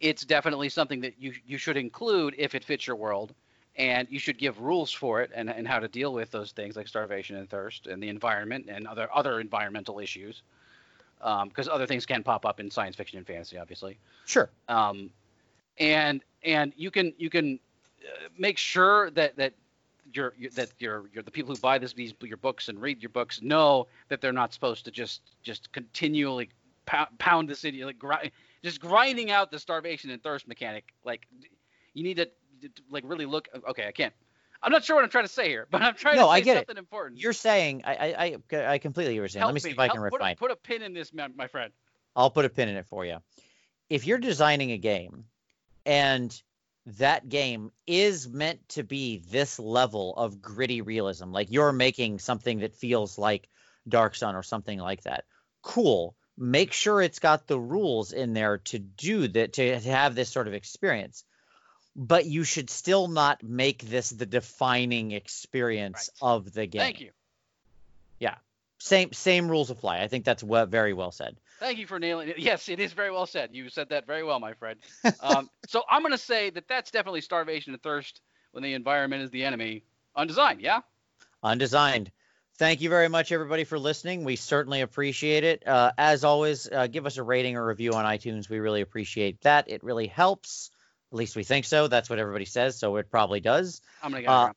It's 0.00 0.24
definitely 0.24 0.68
something 0.68 1.00
that 1.00 1.14
you 1.18 1.32
you 1.46 1.58
should 1.58 1.76
include 1.76 2.34
if 2.38 2.54
it 2.54 2.64
fits 2.64 2.86
your 2.86 2.96
world, 2.96 3.34
and 3.76 4.06
you 4.10 4.18
should 4.18 4.38
give 4.38 4.60
rules 4.60 4.92
for 4.92 5.22
it 5.22 5.30
and 5.34 5.50
and 5.50 5.66
how 5.66 5.78
to 5.78 5.88
deal 5.88 6.12
with 6.12 6.30
those 6.30 6.52
things 6.52 6.76
like 6.76 6.86
starvation 6.86 7.36
and 7.36 7.48
thirst 7.50 7.86
and 7.86 8.02
the 8.02 8.08
environment 8.08 8.66
and 8.68 8.86
other 8.86 9.08
other 9.12 9.40
environmental 9.40 9.98
issues, 9.98 10.42
because 11.44 11.68
other 11.68 11.86
things 11.86 12.06
can 12.06 12.22
pop 12.22 12.46
up 12.46 12.60
in 12.60 12.70
science 12.70 12.96
fiction 12.96 13.18
and 13.18 13.26
fantasy, 13.26 13.58
obviously. 13.58 13.98
Sure. 14.26 14.50
Um, 14.68 15.10
and 15.78 16.22
and 16.44 16.72
you 16.76 16.90
can 16.90 17.12
you 17.18 17.30
can 17.30 17.58
uh, 18.02 18.28
make 18.38 18.58
sure 18.58 19.10
that 19.10 19.36
that 19.36 19.52
your, 20.14 20.32
your 20.38 20.50
that 20.52 20.70
your, 20.78 21.04
your 21.12 21.22
the 21.22 21.30
people 21.30 21.54
who 21.54 21.60
buy 21.60 21.78
this 21.78 21.92
these 21.92 22.14
your 22.22 22.36
books 22.36 22.68
and 22.68 22.80
read 22.80 23.02
your 23.02 23.10
books 23.10 23.42
know 23.42 23.86
that 24.08 24.20
they're 24.20 24.32
not 24.32 24.52
supposed 24.52 24.84
to 24.84 24.90
just 24.90 25.22
just 25.42 25.72
continually 25.72 26.48
pound, 26.86 27.08
pound 27.18 27.48
the 27.48 27.54
city 27.54 27.84
like 27.84 27.98
grind, 27.98 28.30
just 28.62 28.80
grinding 28.80 29.30
out 29.30 29.50
the 29.50 29.58
starvation 29.58 30.10
and 30.10 30.22
thirst 30.22 30.48
mechanic. 30.48 30.84
Like 31.04 31.26
you 31.94 32.02
need 32.04 32.16
to, 32.16 32.28
like 32.90 33.04
really 33.06 33.26
look. 33.26 33.48
Okay, 33.70 33.86
I 33.86 33.92
can't. 33.92 34.12
I'm 34.62 34.72
not 34.72 34.84
sure 34.84 34.96
what 34.96 35.04
I'm 35.04 35.10
trying 35.10 35.24
to 35.26 35.32
say 35.32 35.48
here, 35.48 35.66
but 35.70 35.82
I'm 35.82 35.94
trying 35.94 36.16
No, 36.16 36.26
to 36.26 36.28
say 36.32 36.36
I 36.36 36.40
get 36.40 36.68
it. 36.68 36.78
important. 36.78 37.20
You're 37.20 37.32
saying 37.32 37.82
I 37.84 37.94
I 37.94 38.36
I, 38.52 38.66
I 38.74 38.78
completely 38.78 39.16
understand. 39.16 39.42
Help 39.42 39.50
Let 39.50 39.54
me 39.54 39.60
see 39.60 39.68
me. 39.68 39.72
if 39.74 39.78
I 39.78 39.88
can 39.88 40.00
put, 40.00 40.12
refine. 40.14 40.32
a, 40.32 40.36
put 40.36 40.50
a 40.50 40.56
pin 40.56 40.82
in 40.82 40.92
this, 40.92 41.12
my 41.12 41.46
friend. 41.46 41.72
I'll 42.16 42.30
put 42.30 42.44
a 42.44 42.48
pin 42.48 42.68
in 42.68 42.76
it 42.76 42.86
for 42.86 43.04
you. 43.04 43.18
If 43.88 44.06
you're 44.06 44.18
designing 44.18 44.72
a 44.72 44.78
game 44.78 45.24
and 45.86 46.42
that 46.86 47.28
game 47.28 47.70
is 47.86 48.28
meant 48.28 48.66
to 48.70 48.82
be 48.82 49.18
this 49.30 49.58
level 49.58 50.16
of 50.16 50.42
gritty 50.42 50.80
realism, 50.80 51.30
like 51.32 51.50
you're 51.50 51.72
making 51.72 52.18
something 52.18 52.60
that 52.60 52.74
feels 52.74 53.18
like 53.18 53.48
Dark 53.88 54.14
Sun 54.14 54.34
or 54.34 54.42
something 54.42 54.78
like 54.78 55.02
that, 55.04 55.24
cool. 55.62 56.16
Make 56.40 56.72
sure 56.72 57.02
it's 57.02 57.18
got 57.18 57.46
the 57.48 57.58
rules 57.58 58.12
in 58.12 58.32
there 58.32 58.58
to 58.58 58.78
do 58.78 59.26
that, 59.28 59.54
to, 59.54 59.80
to 59.80 59.90
have 59.90 60.14
this 60.14 60.28
sort 60.30 60.46
of 60.46 60.54
experience. 60.54 61.24
But 61.96 62.26
you 62.26 62.44
should 62.44 62.70
still 62.70 63.08
not 63.08 63.42
make 63.42 63.82
this 63.82 64.10
the 64.10 64.24
defining 64.26 65.10
experience 65.10 66.10
Right. 66.22 66.28
of 66.32 66.52
the 66.52 66.66
game. 66.66 66.80
Thank 66.80 67.00
you. 67.00 67.10
Yeah. 68.20 68.36
Same 68.78 69.12
same 69.12 69.48
rules 69.50 69.70
apply. 69.70 69.98
I 70.00 70.06
think 70.06 70.24
that's 70.24 70.44
we- 70.44 70.64
very 70.66 70.92
well 70.92 71.10
said. 71.10 71.36
Thank 71.58 71.78
you 71.78 71.88
for 71.88 71.98
nailing 71.98 72.28
it. 72.28 72.38
Yes, 72.38 72.68
it 72.68 72.78
is 72.78 72.92
very 72.92 73.10
well 73.10 73.26
said. 73.26 73.50
You 73.52 73.68
said 73.68 73.88
that 73.88 74.06
very 74.06 74.22
well, 74.22 74.38
my 74.38 74.54
friend. 74.54 74.78
Um, 75.20 75.50
so 75.66 75.82
I'm 75.90 76.02
going 76.02 76.12
to 76.12 76.18
say 76.18 76.50
that 76.50 76.68
that's 76.68 76.92
definitely 76.92 77.20
starvation 77.22 77.72
and 77.72 77.82
thirst 77.82 78.20
when 78.52 78.62
the 78.62 78.74
environment 78.74 79.22
is 79.24 79.30
the 79.30 79.44
enemy. 79.44 79.82
Undesigned, 80.14 80.60
yeah? 80.60 80.80
undesigned. 81.42 82.10
Thank 82.58 82.80
you 82.80 82.88
very 82.88 83.08
much, 83.08 83.30
everybody, 83.30 83.62
for 83.62 83.78
listening. 83.78 84.24
We 84.24 84.34
certainly 84.34 84.80
appreciate 84.80 85.44
it. 85.44 85.64
Uh, 85.64 85.92
as 85.96 86.24
always, 86.24 86.68
uh, 86.68 86.88
give 86.88 87.06
us 87.06 87.16
a 87.16 87.22
rating 87.22 87.56
or 87.56 87.64
review 87.64 87.92
on 87.92 88.04
iTunes. 88.04 88.48
We 88.50 88.58
really 88.58 88.80
appreciate 88.80 89.40
that. 89.42 89.70
It 89.70 89.84
really 89.84 90.08
helps. 90.08 90.72
At 91.12 91.18
least 91.18 91.36
we 91.36 91.44
think 91.44 91.66
so. 91.66 91.86
That's 91.86 92.10
what 92.10 92.18
everybody 92.18 92.46
says, 92.46 92.76
so 92.76 92.96
it 92.96 93.10
probably 93.10 93.38
does. 93.38 93.80
I'm 94.02 94.10
going 94.10 94.24
to 94.24 94.26
get 94.26 94.32
Uh, 94.32 94.52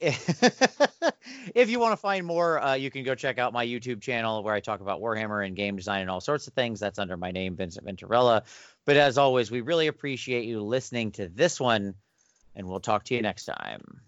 if 1.54 1.70
you 1.70 1.78
want 1.78 1.92
to 1.92 1.96
find 1.96 2.26
more, 2.26 2.60
uh, 2.60 2.74
you 2.74 2.90
can 2.90 3.04
go 3.04 3.14
check 3.14 3.38
out 3.38 3.52
my 3.52 3.64
YouTube 3.64 4.00
channel 4.00 4.42
where 4.42 4.52
I 4.52 4.58
talk 4.58 4.80
about 4.80 5.00
Warhammer 5.00 5.46
and 5.46 5.54
game 5.54 5.76
design 5.76 6.00
and 6.00 6.10
all 6.10 6.20
sorts 6.20 6.48
of 6.48 6.54
things. 6.54 6.80
That's 6.80 6.98
under 6.98 7.16
my 7.16 7.30
name, 7.30 7.54
Vincent 7.54 7.86
Venturella. 7.86 8.42
But 8.84 8.96
as 8.96 9.16
always, 9.16 9.48
we 9.48 9.60
really 9.60 9.86
appreciate 9.86 10.44
you 10.44 10.60
listening 10.60 11.12
to 11.12 11.28
this 11.28 11.60
one, 11.60 11.94
and 12.56 12.66
we'll 12.66 12.80
talk 12.80 13.04
to 13.04 13.14
you 13.14 13.22
next 13.22 13.44
time. 13.44 14.00